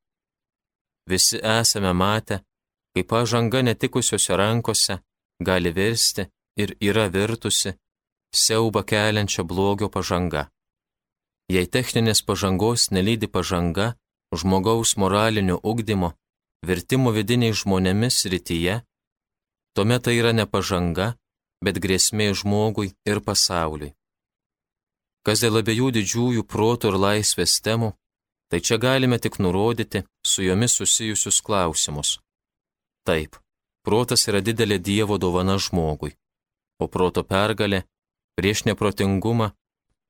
Visi 1.07 1.39
esame 1.39 1.93
matę, 1.95 2.41
kaip 2.93 3.07
pažanga 3.07 3.63
netikusiuose 3.63 4.35
rankose 4.35 4.99
gali 5.39 5.71
virsti 5.71 6.27
ir 6.57 6.75
yra 6.81 7.07
virtusi 7.13 7.73
siauba 8.33 8.83
keliančia 8.83 9.43
blogio 9.43 9.89
pažanga. 9.89 10.49
Jei 11.51 11.67
techninės 11.67 12.21
pažangos 12.23 12.89
nelydi 12.95 13.27
pažanga 13.27 13.93
žmogaus 14.35 14.95
moralinio 14.95 15.59
ugdymo, 15.63 16.13
vertimo 16.63 17.11
vidiniai 17.11 17.55
žmonėmis 17.61 18.23
rytyje, 18.31 18.81
tuomet 19.75 20.05
tai 20.05 20.15
yra 20.19 20.31
ne 20.31 20.45
pažanga, 20.47 21.15
bet 21.63 21.81
grėsmė 21.83 22.31
žmogui 22.41 22.93
ir 23.05 23.19
pasauliui. 23.19 23.91
Kas 25.27 25.43
dėl 25.43 25.59
abiejų 25.59 25.91
didžiųjų 25.97 26.45
protų 26.49 26.93
ir 26.93 26.97
laisvės 26.97 27.59
temų, 27.61 27.91
tai 28.49 28.63
čia 28.65 28.79
galime 28.81 29.19
tik 29.19 29.37
nurodyti 29.43 30.05
su 30.25 30.47
jomis 30.47 30.79
susijusius 30.79 31.41
klausimus. 31.45 32.17
Taip, 33.05 33.37
protas 33.85 34.25
yra 34.29 34.41
didelė 34.41 34.79
Dievo 34.79 35.19
dovana 35.21 35.59
žmogui 35.59 36.15
o 36.81 36.87
proto 36.87 37.23
pergalė 37.23 37.83
prieš 38.37 38.65
neprotingumą 38.69 39.51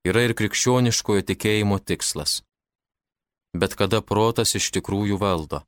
yra 0.07 0.23
ir 0.27 0.33
krikščioniškojo 0.39 1.25
tikėjimo 1.31 1.79
tikslas. 1.79 2.41
Bet 3.51 3.75
kada 3.79 3.99
protas 4.01 4.55
iš 4.55 4.71
tikrųjų 4.77 5.19
valdo, 5.19 5.65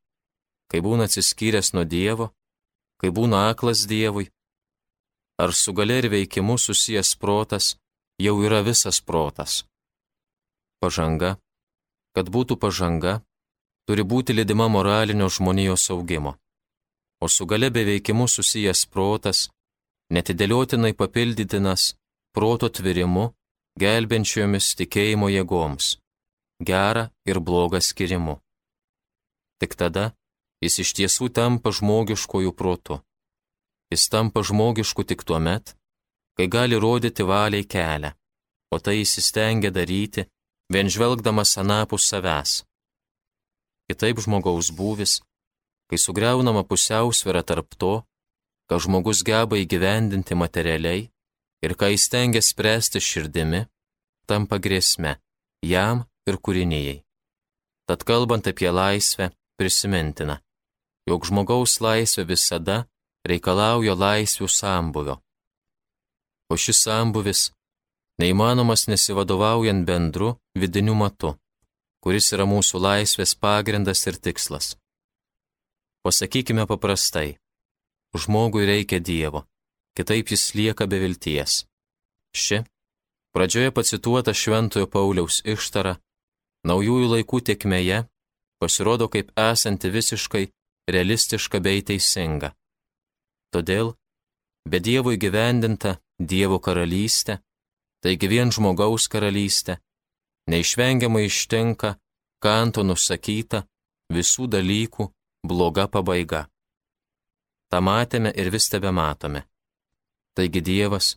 kai 0.72 0.80
būna 0.86 1.10
atsiskyręs 1.10 1.74
nuo 1.76 1.84
Dievo, 1.84 2.32
kai 3.02 3.12
būna 3.12 3.50
aklas 3.52 3.84
Dievui, 3.92 4.30
ar 5.44 5.52
su 5.54 5.74
galia 5.76 6.00
ir 6.02 6.08
veikimu 6.14 6.56
susijęs 6.58 7.16
protas 7.20 7.76
jau 8.26 8.36
yra 8.46 8.62
visas 8.64 9.02
protas. 9.02 9.64
Pažanga, 10.80 11.36
kad 12.16 12.30
būtų 12.30 12.56
pažanga, 12.64 13.20
turi 13.88 14.04
būti 14.04 14.36
lydima 14.38 14.70
moralinio 14.72 15.28
žmonijos 15.30 15.90
augimo, 15.92 16.38
o 17.20 17.28
su 17.28 17.46
gale 17.46 17.70
beveikimu 17.70 18.28
susijęs 18.28 18.86
protas, 18.94 19.50
netidėliotinai 20.14 20.94
papildytinas 20.94 21.94
proto 22.36 22.70
tvirimu, 22.70 23.32
gelbenčiomis 23.80 24.74
tikėjimo 24.80 25.30
jėgoms, 25.34 25.98
gerą 26.62 27.08
ir 27.30 27.40
blogą 27.40 27.82
skirimu. 27.82 28.38
Tik 29.60 29.74
tada 29.80 30.12
jis 30.64 30.80
iš 30.84 30.94
tiesų 30.98 31.30
tampa 31.38 31.74
žmogiškojų 31.76 32.54
protu. 32.60 33.00
Jis 33.92 34.08
tampa 34.14 34.44
žmogišku 34.48 35.06
tik 35.10 35.26
tuo 35.28 35.40
met, 35.40 35.76
kai 36.38 36.48
gali 36.56 36.80
rodyti 36.80 37.26
valiai 37.28 37.66
kelią, 37.74 38.14
o 38.74 38.80
tai 38.84 39.02
įsistengia 39.04 39.72
daryti, 39.74 40.26
vien 40.74 40.90
žvelgdamas 40.90 41.58
anapus 41.62 42.08
savęs. 42.10 42.64
Kitaip 43.90 44.22
žmogaus 44.26 44.72
būvis, 44.74 45.20
kai 45.90 46.00
sugriaunama 46.00 46.64
pusiausvėra 46.66 47.44
tarp 47.46 47.76
to, 47.78 47.94
ką 48.70 48.80
žmogus 48.84 49.24
geba 49.28 49.60
įgyvendinti 49.60 50.36
materialiai 50.36 51.10
ir 51.64 51.76
ką 51.80 51.92
jis 51.94 52.10
tengia 52.12 52.42
spręsti 52.42 53.00
širdimi, 53.00 53.66
tampa 54.28 54.60
grėsme 54.60 55.18
jam 55.64 56.06
ir 56.28 56.40
kūrinėjai. 56.40 57.02
Tad 57.88 58.04
kalbant 58.08 58.48
apie 58.48 58.72
laisvę, 58.72 59.32
prisimintina, 59.60 60.40
jog 61.08 61.28
žmogaus 61.28 61.80
laisvė 61.84 62.26
visada 62.32 62.84
reikalauja 63.28 63.96
laisvių 63.96 64.48
sambuvio. 64.48 65.20
O 66.52 66.56
šis 66.60 66.84
sambuvis 66.86 67.52
neįmanomas 68.22 68.88
nesivadovaujant 68.92 69.86
bendru 69.88 70.36
vidiniu 70.60 70.96
matu, 70.96 71.34
kuris 72.04 72.32
yra 72.36 72.48
mūsų 72.48 72.80
laisvės 72.84 73.36
pagrindas 73.36 74.04
ir 74.08 74.20
tikslas. 74.20 74.76
Pasakykime 76.04 76.68
paprastai, 76.68 77.38
žmogui 78.18 78.66
reikia 78.66 79.00
Dievo, 79.00 79.46
kitaip 79.98 80.32
jis 80.32 80.54
lieka 80.56 80.88
be 80.88 81.00
vilties. 81.04 81.66
Ši, 82.34 82.64
pradžioje 83.34 83.72
pacituota 83.72 84.34
Šventojo 84.34 84.88
Pauliaus 84.90 85.42
ištara, 85.46 85.98
naujųjų 86.68 87.08
laikų 87.16 87.40
tiekmeje 87.50 88.04
pasirodo 88.62 89.10
kaip 89.12 89.34
esanti 89.38 89.90
visiškai 89.92 90.46
realistiška 90.90 91.60
bei 91.60 91.82
teisinga. 91.84 92.54
Todėl, 93.54 93.94
be 94.70 94.80
Dievo 94.80 95.14
įgyvendinta 95.14 95.98
Dievo 96.18 96.60
karalystė, 96.64 97.42
taigi 98.04 98.30
vien 98.32 98.52
žmogaus 98.56 99.10
karalystė, 99.12 99.78
neišvengiamai 100.50 101.26
ištinka 101.28 101.96
kanto 102.44 102.84
nusakyta 102.88 103.64
visų 104.14 104.48
dalykų 104.56 105.10
bloga 105.48 105.88
pabaiga. 105.88 106.48
Ta 107.74 107.80
matėme 107.82 108.30
ir 108.38 108.52
vis 108.54 108.68
tebe 108.70 108.92
matome. 108.94 109.48
Taigi 110.38 110.62
Dievas 110.62 111.16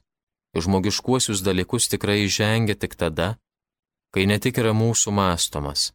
žmogiškuosius 0.57 1.43
dalykus 1.45 1.91
tikrai 1.93 2.23
žengia 2.33 2.77
tik 2.81 2.95
tada, 2.97 3.27
kai 4.09 4.25
ne 4.25 4.39
tik 4.41 4.57
yra 4.63 4.73
mūsų 4.73 5.13
mastomas, 5.13 5.91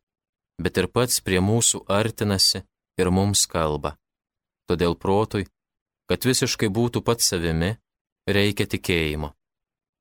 bet 0.62 0.78
ir 0.78 0.86
pats 0.94 1.18
prie 1.26 1.42
mūsų 1.42 1.82
artinasi 1.90 2.62
ir 3.02 3.10
mums 3.10 3.48
kalba. 3.50 3.96
Todėl 4.70 4.94
protui, 4.94 5.48
kad 6.06 6.30
visiškai 6.30 6.70
būtų 6.70 7.02
pats 7.10 7.34
savimi, 7.34 7.72
reikia 8.30 8.70
tikėjimo, 8.70 9.34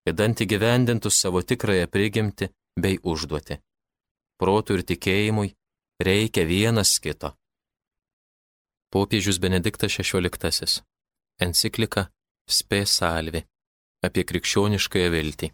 kad 0.04 0.20
ant 0.20 0.44
įgyvendintų 0.44 1.08
savo 1.08 1.40
tikrąją 1.40 1.88
prigimti 1.88 2.52
bei 2.76 3.00
užduoti. 3.00 3.62
Protui 4.36 4.76
ir 4.76 4.84
tikėjimui 4.92 5.54
reikia 6.04 6.44
vienas 6.44 6.98
kito. 7.00 7.32
Popiežius 8.90 9.38
Benediktas 9.38 9.94
XVI. 9.94 10.82
Enciklika 11.38 12.08
Spė 12.50 12.80
salvi 12.90 13.44
apie 14.02 14.24
krikščioniškąją 14.26 15.12
viltį. 15.14 15.50